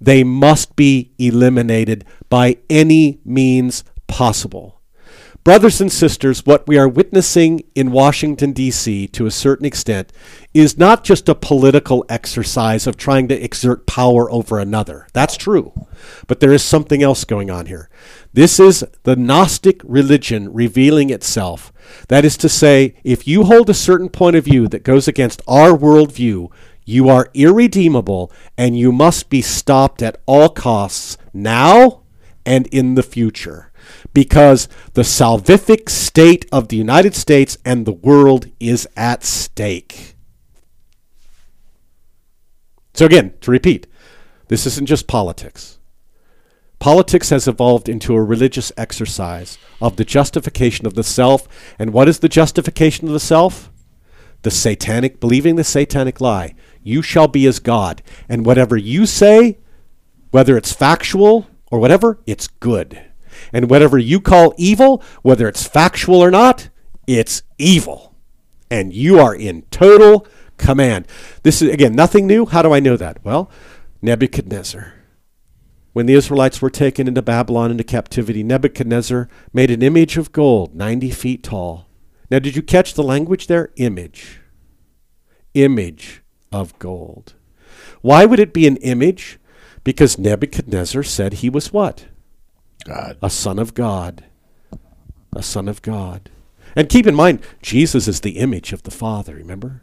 They 0.00 0.22
must 0.22 0.76
be 0.76 1.12
eliminated 1.18 2.04
by 2.28 2.58
any 2.68 3.20
means 3.24 3.84
possible. 4.06 4.81
Brothers 5.44 5.80
and 5.80 5.90
sisters, 5.90 6.46
what 6.46 6.68
we 6.68 6.78
are 6.78 6.86
witnessing 6.86 7.64
in 7.74 7.90
Washington, 7.90 8.52
D.C., 8.52 9.08
to 9.08 9.26
a 9.26 9.30
certain 9.32 9.66
extent, 9.66 10.12
is 10.54 10.78
not 10.78 11.02
just 11.02 11.28
a 11.28 11.34
political 11.34 12.04
exercise 12.08 12.86
of 12.86 12.96
trying 12.96 13.26
to 13.26 13.42
exert 13.42 13.84
power 13.84 14.30
over 14.30 14.60
another. 14.60 15.08
That's 15.12 15.36
true. 15.36 15.72
But 16.28 16.38
there 16.38 16.52
is 16.52 16.62
something 16.62 17.02
else 17.02 17.24
going 17.24 17.50
on 17.50 17.66
here. 17.66 17.90
This 18.32 18.60
is 18.60 18.84
the 19.02 19.16
Gnostic 19.16 19.80
religion 19.82 20.52
revealing 20.52 21.10
itself. 21.10 21.72
That 22.06 22.24
is 22.24 22.36
to 22.36 22.48
say, 22.48 22.94
if 23.02 23.26
you 23.26 23.42
hold 23.42 23.68
a 23.68 23.74
certain 23.74 24.10
point 24.10 24.36
of 24.36 24.44
view 24.44 24.68
that 24.68 24.84
goes 24.84 25.08
against 25.08 25.42
our 25.48 25.70
worldview, 25.70 26.52
you 26.84 27.08
are 27.08 27.30
irredeemable 27.34 28.30
and 28.56 28.78
you 28.78 28.92
must 28.92 29.28
be 29.28 29.42
stopped 29.42 30.02
at 30.02 30.20
all 30.24 30.50
costs 30.50 31.18
now 31.32 32.02
and 32.46 32.68
in 32.68 32.94
the 32.94 33.02
future 33.02 33.71
because 34.12 34.68
the 34.94 35.02
salvific 35.02 35.88
state 35.88 36.46
of 36.52 36.68
the 36.68 36.76
United 36.76 37.14
States 37.14 37.56
and 37.64 37.86
the 37.86 37.92
world 37.92 38.46
is 38.60 38.86
at 38.96 39.24
stake. 39.24 40.14
So, 42.94 43.06
again, 43.06 43.34
to 43.40 43.50
repeat, 43.50 43.86
this 44.48 44.66
isn't 44.66 44.86
just 44.86 45.06
politics. 45.06 45.78
Politics 46.78 47.30
has 47.30 47.46
evolved 47.46 47.88
into 47.88 48.14
a 48.14 48.22
religious 48.22 48.72
exercise 48.76 49.56
of 49.80 49.96
the 49.96 50.04
justification 50.04 50.84
of 50.84 50.94
the 50.94 51.04
self. 51.04 51.46
And 51.78 51.92
what 51.92 52.08
is 52.08 52.18
the 52.18 52.28
justification 52.28 53.06
of 53.06 53.12
the 53.12 53.20
self? 53.20 53.70
The 54.42 54.50
satanic, 54.50 55.20
believing 55.20 55.54
the 55.54 55.64
satanic 55.64 56.20
lie. 56.20 56.54
You 56.82 57.00
shall 57.00 57.28
be 57.28 57.46
as 57.46 57.60
God. 57.60 58.02
And 58.28 58.44
whatever 58.44 58.76
you 58.76 59.06
say, 59.06 59.58
whether 60.32 60.56
it's 60.56 60.72
factual 60.72 61.46
or 61.70 61.78
whatever, 61.78 62.18
it's 62.26 62.48
good. 62.48 63.00
And 63.52 63.70
whatever 63.70 63.98
you 63.98 64.20
call 64.20 64.54
evil, 64.56 65.02
whether 65.22 65.48
it's 65.48 65.66
factual 65.66 66.22
or 66.22 66.30
not, 66.30 66.68
it's 67.06 67.42
evil. 67.58 68.14
And 68.70 68.92
you 68.92 69.18
are 69.18 69.34
in 69.34 69.62
total 69.70 70.26
command. 70.56 71.06
This 71.42 71.60
is, 71.60 71.72
again, 71.72 71.94
nothing 71.94 72.26
new. 72.26 72.46
How 72.46 72.62
do 72.62 72.72
I 72.72 72.80
know 72.80 72.96
that? 72.96 73.24
Well, 73.24 73.50
Nebuchadnezzar. 74.00 74.94
When 75.92 76.06
the 76.06 76.14
Israelites 76.14 76.62
were 76.62 76.70
taken 76.70 77.06
into 77.06 77.20
Babylon 77.20 77.70
into 77.70 77.84
captivity, 77.84 78.42
Nebuchadnezzar 78.42 79.28
made 79.52 79.70
an 79.70 79.82
image 79.82 80.16
of 80.16 80.32
gold, 80.32 80.74
90 80.74 81.10
feet 81.10 81.42
tall. 81.42 81.86
Now, 82.30 82.38
did 82.38 82.56
you 82.56 82.62
catch 82.62 82.94
the 82.94 83.02
language 83.02 83.46
there? 83.46 83.72
Image. 83.76 84.40
Image 85.52 86.22
of 86.50 86.78
gold. 86.78 87.34
Why 88.00 88.24
would 88.24 88.40
it 88.40 88.54
be 88.54 88.66
an 88.66 88.78
image? 88.78 89.38
Because 89.84 90.18
Nebuchadnezzar 90.18 91.02
said 91.02 91.34
he 91.34 91.50
was 91.50 91.74
what? 91.74 92.06
God. 92.84 93.18
A 93.22 93.30
son 93.30 93.58
of 93.58 93.74
God. 93.74 94.24
A 95.34 95.42
son 95.42 95.68
of 95.68 95.82
God. 95.82 96.30
And 96.74 96.88
keep 96.88 97.06
in 97.06 97.14
mind, 97.14 97.40
Jesus 97.60 98.08
is 98.08 98.20
the 98.20 98.38
image 98.38 98.72
of 98.72 98.82
the 98.82 98.90
Father, 98.90 99.34
remember? 99.34 99.82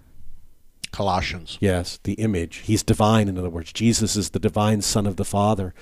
Colossians. 0.91 1.57
Yes, 1.61 1.99
the 2.03 2.13
image. 2.13 2.57
He's 2.57 2.83
divine, 2.83 3.27
in 3.27 3.37
other 3.37 3.49
words. 3.49 3.71
Jesus 3.71 4.15
is 4.15 4.31
the 4.31 4.39
divine 4.39 4.81
Son 4.81 5.05
of 5.05 5.17
the 5.17 5.25
Father. 5.25 5.73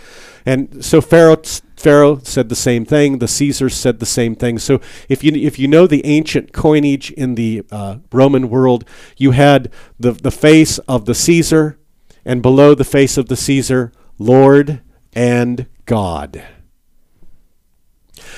And 0.46 0.84
so 0.84 1.00
Pharaoh, 1.00 1.42
Pharaoh 1.78 2.20
said 2.24 2.50
the 2.50 2.56
same 2.56 2.86
thing. 2.86 3.20
The 3.20 3.28
Caesars 3.28 3.74
said 3.74 4.00
the 4.00 4.06
same 4.06 4.36
thing. 4.36 4.60
So 4.60 4.82
if 5.08 5.24
you, 5.24 5.32
if 5.34 5.58
you 5.58 5.68
know 5.68 5.88
the 5.88 6.06
ancient 6.06 6.52
coinage 6.52 7.12
in 7.12 7.36
the 7.36 7.64
uh, 7.72 8.00
Roman 8.12 8.50
world, 8.50 8.84
you 9.16 9.32
had 9.32 9.72
the, 9.98 10.12
the 10.12 10.32
face 10.32 10.78
of 10.80 11.06
the 11.06 11.16
Caesar, 11.16 11.80
and 12.26 12.42
below 12.42 12.76
the 12.76 12.84
face 12.84 13.18
of 13.18 13.30
the 13.30 13.38
Caesar, 13.38 13.94
Lord 14.20 14.82
and 15.14 15.68
God. 15.86 16.44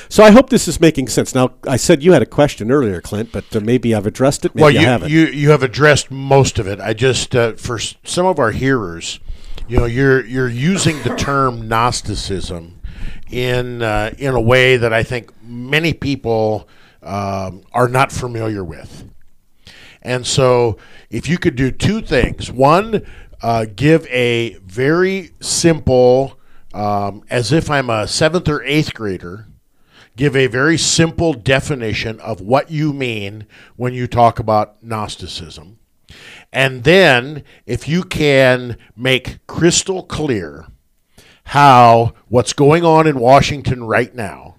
So 0.10 0.24
I 0.24 0.32
hope 0.32 0.50
this 0.50 0.68
is 0.68 0.80
making 0.80 1.08
sense. 1.08 1.36
Now, 1.36 1.52
I 1.68 1.78
said 1.78 2.04
you 2.04 2.14
had 2.14 2.22
a 2.22 2.28
question 2.28 2.72
earlier, 2.72 3.02
Clint, 3.02 3.32
but 3.32 3.56
uh, 3.56 3.60
maybe 3.60 3.94
I've 3.94 4.08
addressed 4.08 4.46
it. 4.46 4.56
Maybe 4.56 4.64
well, 4.64 4.72
you, 4.72 4.80
I 4.80 4.84
haven't. 4.84 5.10
you 5.12 5.28
you 5.28 5.52
have 5.52 5.64
addressed 5.64 6.12
most 6.12 6.60
of 6.60 6.68
it. 6.68 6.80
I 6.80 6.94
just 6.94 7.36
uh, 7.36 7.54
for 7.54 7.80
some 7.80 8.26
of 8.26 8.40
our 8.40 8.52
hearers, 8.52 9.20
you 9.68 9.78
know, 9.78 9.86
you're 9.86 10.26
you're 10.26 10.50
using 10.50 11.02
the 11.04 11.16
term 11.16 11.68
Gnosticism 11.68 12.80
in 13.30 13.82
uh, 13.82 14.14
in 14.18 14.34
a 14.34 14.42
way 14.42 14.78
that 14.78 14.94
I 14.94 15.04
think 15.04 15.32
many 15.44 15.94
people 15.94 16.68
um, 17.04 17.64
are 17.72 17.88
not 17.88 18.12
familiar 18.12 18.64
with. 18.64 19.10
And 20.02 20.26
so, 20.26 20.78
if 21.10 21.28
you 21.28 21.38
could 21.38 21.56
do 21.56 21.72
two 21.72 22.02
things, 22.02 22.52
one, 22.52 23.06
uh, 23.42 23.66
give 23.76 24.08
a 24.08 24.54
very 24.60 25.32
simple, 25.42 26.40
um, 26.74 27.24
as 27.30 27.52
if 27.52 27.70
I'm 27.70 27.90
a 27.90 28.08
seventh 28.08 28.48
or 28.48 28.64
eighth 28.64 28.94
grader, 28.94 29.48
give 30.20 30.36
a 30.36 30.48
very 30.48 30.78
simple 30.78 31.34
definition 31.34 32.20
of 32.20 32.42
what 32.42 32.70
you 32.70 32.92
mean 32.92 33.48
when 33.78 33.94
you 33.94 34.06
talk 34.06 34.38
about 34.38 34.84
Gnosticism. 34.84 35.80
And 36.52 36.84
then, 36.84 37.46
if 37.66 37.88
you 37.88 38.04
can 38.04 38.76
make 38.98 39.46
crystal 39.48 40.04
clear 40.04 40.68
how 41.46 42.14
what's 42.28 42.52
going 42.52 42.84
on 42.84 43.08
in 43.08 43.18
Washington 43.18 43.86
right 43.86 44.14
now 44.14 44.56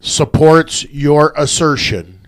supports 0.00 0.84
your 0.90 1.32
assertion 1.36 2.26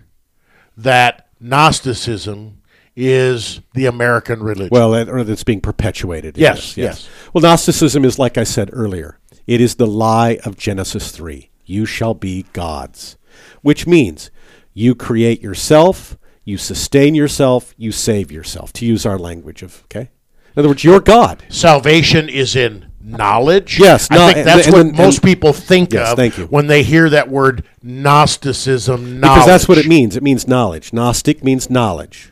that 0.77 1.27
Gnosticism 1.41 2.61
is 2.95 3.59
the 3.73 3.87
American 3.87 4.41
religion. 4.41 4.69
Well, 4.71 4.95
or 5.09 5.23
that's 5.25 5.43
being 5.43 5.59
perpetuated. 5.59 6.37
Yes, 6.37 6.77
yes. 6.77 7.09
Well, 7.33 7.41
Gnosticism 7.41 8.05
is, 8.05 8.17
like 8.17 8.37
I 8.37 8.43
said 8.43 8.69
earlier, 8.71 9.19
it 9.47 9.61
is 9.61 9.75
the 9.75 9.87
lie 9.87 10.39
of 10.45 10.57
Genesis 10.57 11.11
3. 11.11 11.49
You 11.65 11.85
shall 11.85 12.13
be 12.13 12.45
gods, 12.53 13.17
which 13.61 13.87
means 13.87 14.31
you 14.73 14.95
create 14.95 15.41
yourself, 15.41 16.17
you 16.43 16.57
sustain 16.57 17.15
yourself, 17.15 17.73
you 17.77 17.91
save 17.91 18.31
yourself, 18.31 18.73
to 18.73 18.85
use 18.85 19.05
our 19.05 19.17
language 19.17 19.63
of, 19.63 19.83
okay? 19.85 20.09
In 20.55 20.59
other 20.59 20.67
words, 20.69 20.83
you're 20.83 20.99
God. 20.99 21.43
salvation 21.49 22.29
is 22.29 22.55
in 22.55 22.87
knowledge. 23.01 23.79
Yes, 23.79 24.07
I 24.11 24.33
think 24.33 24.45
that's 24.45 24.67
and- 24.67 24.73
what 24.73 24.85
and- 24.87 24.97
most 24.97 25.23
people 25.23 25.51
think 25.51 25.93
Yes, 25.93 26.11
of 26.11 26.17
thank 26.17 26.37
you. 26.37 26.45
when 26.45 26.67
they 26.67 26.83
hear 26.83 27.09
that 27.09 27.29
word 27.29 27.63
Gnosticism. 27.81 29.19
Knowledge. 29.19 29.35
Because 29.39 29.45
that's 29.47 29.67
what 29.67 29.77
it 29.77 29.87
means. 29.87 30.15
It 30.15 30.23
means 30.23 30.47
knowledge. 30.47 30.93
Gnostic 30.93 31.43
means 31.43 31.69
knowledge. 31.69 32.31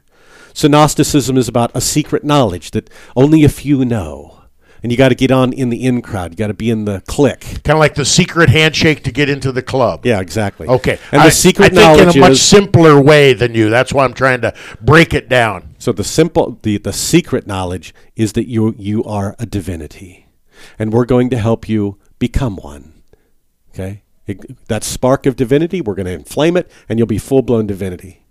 So 0.53 0.67
Gnosticism 0.67 1.37
is 1.37 1.47
about 1.47 1.71
a 1.73 1.81
secret 1.81 2.23
knowledge 2.23 2.71
that 2.71 2.89
only 3.15 3.43
a 3.43 3.49
few 3.49 3.83
know. 3.85 4.40
And 4.83 4.91
you 4.91 4.97
got 4.97 5.09
to 5.09 5.15
get 5.15 5.29
on 5.29 5.53
in 5.53 5.69
the 5.69 5.85
in 5.85 6.01
crowd. 6.01 6.31
You 6.31 6.37
got 6.37 6.47
to 6.47 6.55
be 6.55 6.71
in 6.71 6.85
the 6.85 7.01
clique. 7.07 7.41
Kind 7.63 7.75
of 7.75 7.77
like 7.79 7.93
the 7.93 8.03
secret 8.05 8.49
handshake 8.49 9.03
to 9.03 9.11
get 9.11 9.29
into 9.29 9.51
the 9.51 9.61
club. 9.61 10.05
Yeah, 10.07 10.19
exactly. 10.19 10.67
Okay. 10.67 10.97
And 11.11 11.21
I, 11.21 11.25
the 11.25 11.31
secret 11.31 11.65
I 11.65 11.75
think 11.75 11.81
knowledge 11.99 12.15
in 12.15 12.21
a 12.23 12.25
much 12.25 12.31
is 12.31 12.41
simpler 12.41 12.99
way 12.99 13.33
than 13.33 13.53
you. 13.53 13.69
That's 13.69 13.93
why 13.93 14.05
I'm 14.05 14.13
trying 14.15 14.41
to 14.41 14.53
break 14.81 15.13
it 15.13 15.29
down. 15.29 15.75
so 15.77 15.91
the 15.91 16.03
simple 16.03 16.57
the 16.63 16.77
the 16.79 16.93
secret 16.93 17.45
knowledge 17.45 17.93
is 18.15 18.33
that 18.33 18.47
you 18.47 18.73
you 18.77 19.03
are 19.03 19.35
a 19.37 19.45
divinity, 19.45 20.25
and 20.79 20.91
we're 20.91 21.05
going 21.05 21.29
to 21.29 21.37
help 21.37 21.69
you 21.69 21.99
become 22.17 22.55
one. 22.55 23.03
Okay, 23.73 24.01
It- 24.25 24.67
that 24.67 24.83
spark 24.83 25.25
of 25.27 25.35
divinity, 25.35 25.79
we're 25.81 25.95
going 25.95 26.07
to 26.07 26.11
inflame 26.11 26.57
it, 26.57 26.69
and 26.89 26.97
you'll 26.97 27.05
be 27.07 27.19
full 27.19 27.43
blown 27.43 27.67
divinity. 27.67 28.23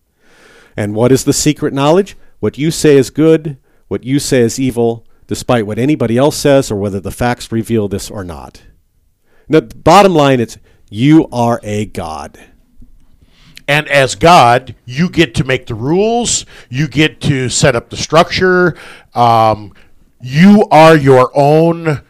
And 0.76 0.94
what 0.96 1.12
is 1.12 1.24
the 1.24 1.32
secret 1.32 1.72
knowledge? 1.72 2.16
What 2.40 2.58
you 2.58 2.70
say 2.72 2.96
is 2.96 3.10
good, 3.10 3.56
what 3.88 4.02
you 4.04 4.18
say 4.18 4.40
is 4.40 4.58
evil, 4.58 5.04
despite 5.30 5.64
what 5.64 5.78
anybody 5.78 6.18
else 6.18 6.36
says 6.36 6.72
or 6.72 6.74
whether 6.74 6.98
the 6.98 7.12
facts 7.12 7.52
reveal 7.52 7.86
this 7.86 8.10
or 8.10 8.24
not. 8.24 8.62
The 9.48 9.62
bottom 9.62 10.12
line 10.12 10.40
is 10.40 10.58
you 10.90 11.28
are 11.30 11.60
a 11.62 11.86
God. 11.86 12.36
And 13.68 13.86
as 13.86 14.16
God, 14.16 14.74
you 14.84 15.08
get 15.08 15.36
to 15.36 15.44
make 15.44 15.66
the 15.66 15.76
rules. 15.76 16.44
You 16.68 16.88
get 16.88 17.20
to 17.20 17.48
set 17.48 17.76
up 17.76 17.90
the 17.90 17.96
structure. 17.96 18.76
Um, 19.14 19.72
you 20.20 20.66
are 20.72 20.96
your 20.96 21.30
own 21.32 22.02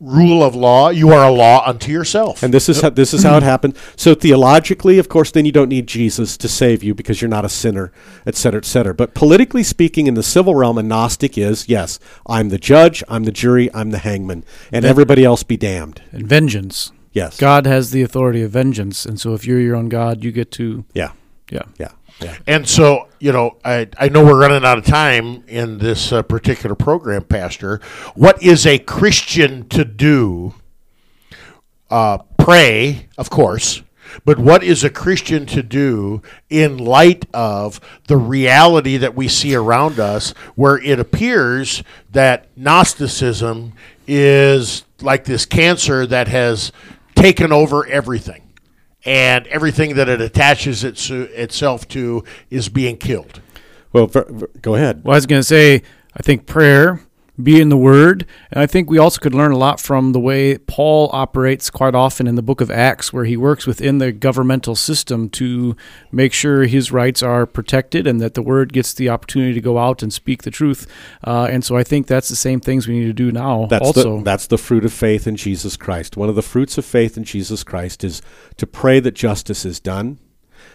rule 0.00 0.42
of 0.42 0.54
law. 0.54 0.90
You 0.90 1.10
are 1.10 1.24
a 1.24 1.30
law 1.30 1.62
unto 1.66 1.90
yourself. 1.90 2.42
And 2.42 2.52
this 2.52 2.68
is 2.68 2.80
how 2.80 2.90
this 2.90 3.14
is 3.14 3.22
how 3.22 3.36
it 3.36 3.42
happened. 3.54 3.76
So 3.96 4.14
theologically, 4.14 4.98
of 4.98 5.08
course, 5.08 5.30
then 5.30 5.44
you 5.46 5.52
don't 5.52 5.68
need 5.68 5.86
Jesus 5.86 6.36
to 6.38 6.48
save 6.48 6.82
you 6.82 6.94
because 6.94 7.20
you're 7.20 7.28
not 7.28 7.44
a 7.44 7.48
sinner, 7.48 7.92
et 8.26 8.34
cetera, 8.34 8.58
et 8.58 8.64
cetera. 8.64 8.94
But 8.94 9.14
politically 9.14 9.62
speaking, 9.62 10.06
in 10.06 10.14
the 10.14 10.22
civil 10.22 10.54
realm, 10.54 10.78
a 10.78 10.82
Gnostic 10.82 11.38
is 11.38 11.68
yes, 11.68 11.98
I'm 12.26 12.50
the 12.50 12.58
judge, 12.58 13.02
I'm 13.08 13.24
the 13.24 13.32
jury, 13.32 13.72
I'm 13.74 13.90
the 13.90 13.98
hangman, 13.98 14.44
and 14.72 14.84
everybody 14.84 15.24
else 15.24 15.42
be 15.42 15.56
damned. 15.56 16.02
And 16.12 16.26
vengeance. 16.26 16.92
Yes. 17.12 17.38
God 17.38 17.64
has 17.64 17.92
the 17.92 18.02
authority 18.02 18.42
of 18.42 18.50
vengeance, 18.50 19.06
and 19.06 19.18
so 19.18 19.32
if 19.32 19.46
you're 19.46 19.58
your 19.60 19.74
own 19.76 19.88
God, 19.88 20.22
you 20.22 20.30
get 20.32 20.50
to 20.52 20.84
Yeah. 20.92 21.12
yeah. 21.50 21.62
Yeah. 21.78 21.92
And 22.46 22.66
so, 22.66 23.08
you 23.20 23.32
know, 23.32 23.58
I, 23.64 23.88
I 23.98 24.08
know 24.08 24.24
we're 24.24 24.40
running 24.40 24.64
out 24.64 24.78
of 24.78 24.84
time 24.84 25.44
in 25.48 25.78
this 25.78 26.12
uh, 26.12 26.22
particular 26.22 26.74
program, 26.74 27.24
Pastor. 27.24 27.80
What 28.14 28.42
is 28.42 28.66
a 28.66 28.78
Christian 28.78 29.68
to 29.68 29.84
do? 29.84 30.54
Uh, 31.90 32.18
pray, 32.38 33.08
of 33.16 33.30
course, 33.30 33.82
but 34.24 34.38
what 34.38 34.62
is 34.62 34.82
a 34.82 34.90
Christian 34.90 35.46
to 35.46 35.62
do 35.62 36.22
in 36.48 36.78
light 36.78 37.26
of 37.34 37.80
the 38.08 38.16
reality 38.16 38.96
that 38.96 39.14
we 39.14 39.28
see 39.28 39.54
around 39.54 40.00
us, 40.00 40.30
where 40.54 40.78
it 40.78 40.98
appears 40.98 41.82
that 42.12 42.48
Gnosticism 42.56 43.72
is 44.06 44.84
like 45.00 45.24
this 45.24 45.44
cancer 45.44 46.06
that 46.06 46.28
has 46.28 46.72
taken 47.14 47.52
over 47.52 47.86
everything? 47.86 48.45
And 49.06 49.46
everything 49.46 49.94
that 49.94 50.08
it 50.08 50.20
attaches 50.20 50.82
its, 50.84 51.08
itself 51.10 51.86
to 51.88 52.24
is 52.50 52.68
being 52.68 52.96
killed. 52.96 53.40
Well, 53.92 54.08
ver, 54.08 54.26
ver, 54.28 54.48
go 54.60 54.74
ahead. 54.74 55.04
Well, 55.04 55.14
I 55.14 55.16
was 55.16 55.26
going 55.26 55.40
to 55.40 55.44
say, 55.44 55.82
I 56.14 56.22
think 56.22 56.44
prayer, 56.44 57.00
be 57.42 57.60
in 57.60 57.68
the 57.68 57.76
Word, 57.76 58.26
and 58.50 58.60
I 58.62 58.66
think 58.66 58.88
we 58.88 58.98
also 58.98 59.20
could 59.20 59.34
learn 59.34 59.52
a 59.52 59.58
lot 59.58 59.78
from 59.78 60.12
the 60.12 60.20
way 60.20 60.56
Paul 60.58 61.10
operates 61.12 61.68
quite 61.68 61.94
often 61.94 62.26
in 62.26 62.34
the 62.34 62.42
book 62.42 62.60
of 62.60 62.70
Acts, 62.70 63.12
where 63.12 63.24
he 63.24 63.36
works 63.36 63.66
within 63.66 63.98
the 63.98 64.10
governmental 64.12 64.74
system 64.74 65.28
to 65.30 65.76
make 66.10 66.32
sure 66.32 66.64
his 66.64 66.90
rights 66.90 67.22
are 67.22 67.44
protected 67.44 68.06
and 68.06 68.20
that 68.20 68.34
the 68.34 68.42
Word 68.42 68.72
gets 68.72 68.94
the 68.94 69.08
opportunity 69.08 69.52
to 69.52 69.60
go 69.60 69.78
out 69.78 70.02
and 70.02 70.12
speak 70.12 70.44
the 70.44 70.50
truth. 70.50 70.86
Uh, 71.24 71.48
and 71.50 71.64
so 71.64 71.76
I 71.76 71.84
think 71.84 72.06
that's 72.06 72.28
the 72.28 72.36
same 72.36 72.60
things 72.60 72.88
we 72.88 72.98
need 72.98 73.06
to 73.06 73.12
do 73.12 73.30
now. 73.30 73.66
That's 73.66 73.86
also, 73.86 74.18
the, 74.18 74.24
that's 74.24 74.46
the 74.46 74.58
fruit 74.58 74.84
of 74.84 74.92
faith 74.92 75.26
in 75.26 75.36
Jesus 75.36 75.76
Christ. 75.76 76.16
One 76.16 76.28
of 76.28 76.36
the 76.36 76.42
fruits 76.42 76.78
of 76.78 76.84
faith 76.84 77.16
in 77.16 77.24
Jesus 77.24 77.62
Christ 77.62 78.02
is 78.02 78.22
to 78.56 78.66
pray 78.66 78.98
that 79.00 79.12
justice 79.12 79.64
is 79.66 79.78
done, 79.78 80.18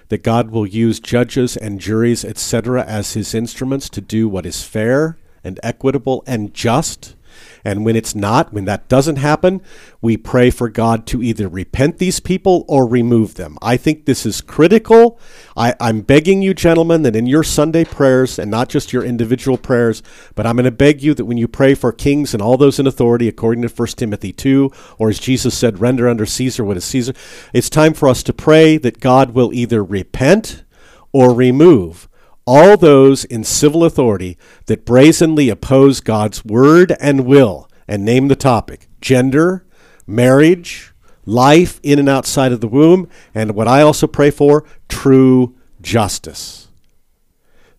that 0.09 0.23
God 0.23 0.51
will 0.51 0.67
use 0.67 0.99
judges 0.99 1.57
and 1.57 1.79
juries, 1.79 2.23
etc., 2.23 2.83
as 2.83 3.13
his 3.13 3.33
instruments 3.33 3.89
to 3.89 4.01
do 4.01 4.29
what 4.29 4.45
is 4.45 4.63
fair 4.63 5.17
and 5.43 5.59
equitable 5.63 6.23
and 6.27 6.53
just. 6.53 7.15
And 7.63 7.85
when 7.85 7.95
it's 7.95 8.15
not, 8.15 8.51
when 8.51 8.65
that 8.65 8.87
doesn't 8.87 9.17
happen, 9.17 9.61
we 10.01 10.17
pray 10.17 10.49
for 10.49 10.69
God 10.69 11.05
to 11.07 11.21
either 11.21 11.47
repent 11.47 11.97
these 11.97 12.19
people 12.19 12.65
or 12.67 12.87
remove 12.87 13.35
them. 13.35 13.57
I 13.61 13.77
think 13.77 14.05
this 14.05 14.25
is 14.25 14.41
critical. 14.41 15.19
I, 15.55 15.75
I'm 15.79 16.01
begging 16.01 16.41
you, 16.41 16.53
gentlemen, 16.53 17.03
that 17.03 17.15
in 17.15 17.27
your 17.27 17.43
Sunday 17.43 17.85
prayers, 17.85 18.39
and 18.39 18.49
not 18.49 18.69
just 18.69 18.93
your 18.93 19.03
individual 19.03 19.57
prayers, 19.57 20.01
but 20.35 20.45
I'm 20.45 20.55
going 20.55 20.65
to 20.65 20.71
beg 20.71 21.03
you 21.03 21.13
that 21.13 21.25
when 21.25 21.37
you 21.37 21.47
pray 21.47 21.75
for 21.75 21.91
kings 21.91 22.33
and 22.33 22.41
all 22.41 22.57
those 22.57 22.79
in 22.79 22.87
authority, 22.87 23.27
according 23.27 23.61
to 23.61 23.69
1 23.69 23.87
Timothy 23.89 24.33
2, 24.33 24.71
or 24.97 25.09
as 25.09 25.19
Jesus 25.19 25.57
said, 25.57 25.79
render 25.79 26.09
under 26.09 26.25
Caesar 26.25 26.63
what 26.63 26.77
is 26.77 26.85
Caesar, 26.85 27.13
it's 27.53 27.69
time 27.69 27.93
for 27.93 28.09
us 28.09 28.23
to 28.23 28.33
pray 28.33 28.77
that 28.77 28.99
God 28.99 29.31
will 29.31 29.53
either 29.53 29.83
repent 29.83 30.63
or 31.11 31.33
remove 31.33 32.07
all 32.51 32.75
those 32.75 33.23
in 33.23 33.45
civil 33.45 33.85
authority 33.85 34.37
that 34.65 34.83
brazenly 34.83 35.47
oppose 35.47 36.01
God's 36.01 36.43
word 36.43 36.93
and 36.99 37.25
will, 37.25 37.69
and 37.87 38.03
name 38.03 38.27
the 38.27 38.35
topic 38.35 38.89
gender, 38.99 39.65
marriage, 40.05 40.91
life 41.25 41.79
in 41.81 41.97
and 41.97 42.09
outside 42.09 42.51
of 42.51 42.59
the 42.59 42.67
womb, 42.67 43.07
and 43.33 43.55
what 43.55 43.69
I 43.69 43.81
also 43.81 44.05
pray 44.05 44.31
for 44.31 44.65
true 44.89 45.55
justice. 45.81 46.67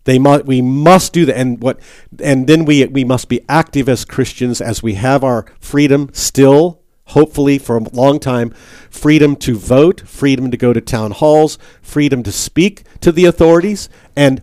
They 0.05 0.17
mu- 0.17 0.41
we 0.43 0.59
must 0.63 1.13
do 1.13 1.27
that, 1.27 1.37
and 1.37 1.61
what, 1.61 1.79
and 2.19 2.47
then 2.47 2.65
we 2.65 2.83
we 2.87 3.03
must 3.03 3.29
be 3.29 3.41
active 3.47 3.87
as 3.87 4.05
Christians 4.05 4.59
as 4.59 4.81
we 4.81 4.95
have 4.95 5.23
our 5.23 5.45
freedom 5.59 6.09
still 6.13 6.79
hopefully 7.07 7.59
for 7.59 7.77
a 7.77 7.89
long 7.89 8.17
time, 8.19 8.49
freedom 8.89 9.35
to 9.35 9.55
vote, 9.55 10.01
freedom 10.07 10.49
to 10.49 10.57
go 10.57 10.73
to 10.73 10.81
town 10.81 11.11
halls, 11.11 11.59
freedom 11.81 12.23
to 12.23 12.31
speak 12.31 12.83
to 13.01 13.11
the 13.11 13.25
authorities, 13.25 13.87
and 14.15 14.41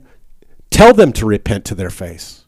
tell 0.70 0.92
them 0.94 1.12
to 1.14 1.26
repent 1.26 1.64
to 1.66 1.74
their 1.74 1.90
face. 1.90 2.44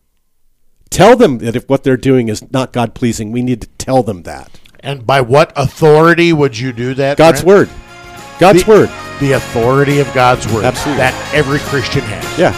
Tell 0.91 1.17
them 1.17 1.39
that 1.39 1.57
if 1.57 1.69
what 1.69 1.85
they're 1.85 1.97
doing 1.97 2.29
is 2.29 2.51
not 2.53 2.73
God 2.73 2.95
pleasing, 2.95 3.33
we 3.33 3.43
need 3.43 3.63
to 3.63 3.69
tell 3.79 4.03
them 4.03 4.25
that. 4.25 4.61
And 4.81 5.07
by 5.07 5.21
what 5.21 5.53
authority 5.57 6.33
would 6.33 6.59
you 6.59 6.73
do 6.73 6.93
that? 6.95 7.17
God's 7.17 7.43
Brent? 7.43 7.69
word. 7.71 7.79
God's 8.39 8.65
The- 8.65 8.71
word. 8.71 8.91
The 9.21 9.33
authority 9.33 10.01
of 10.01 10.13
God's 10.13 10.47
word. 10.53 10.65
Absolutely. 10.65 10.99
That 10.99 11.15
every 11.33 11.61
Christian 11.61 12.03
has. 12.03 12.39
Yeah. 12.39 12.53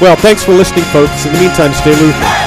Well, 0.00 0.16
thanks 0.16 0.42
for 0.42 0.52
listening, 0.52 0.84
folks. 0.86 1.24
In 1.24 1.32
the 1.32 1.38
meantime, 1.40 1.72
stay 1.74 1.90
Lutheran. 1.94 2.41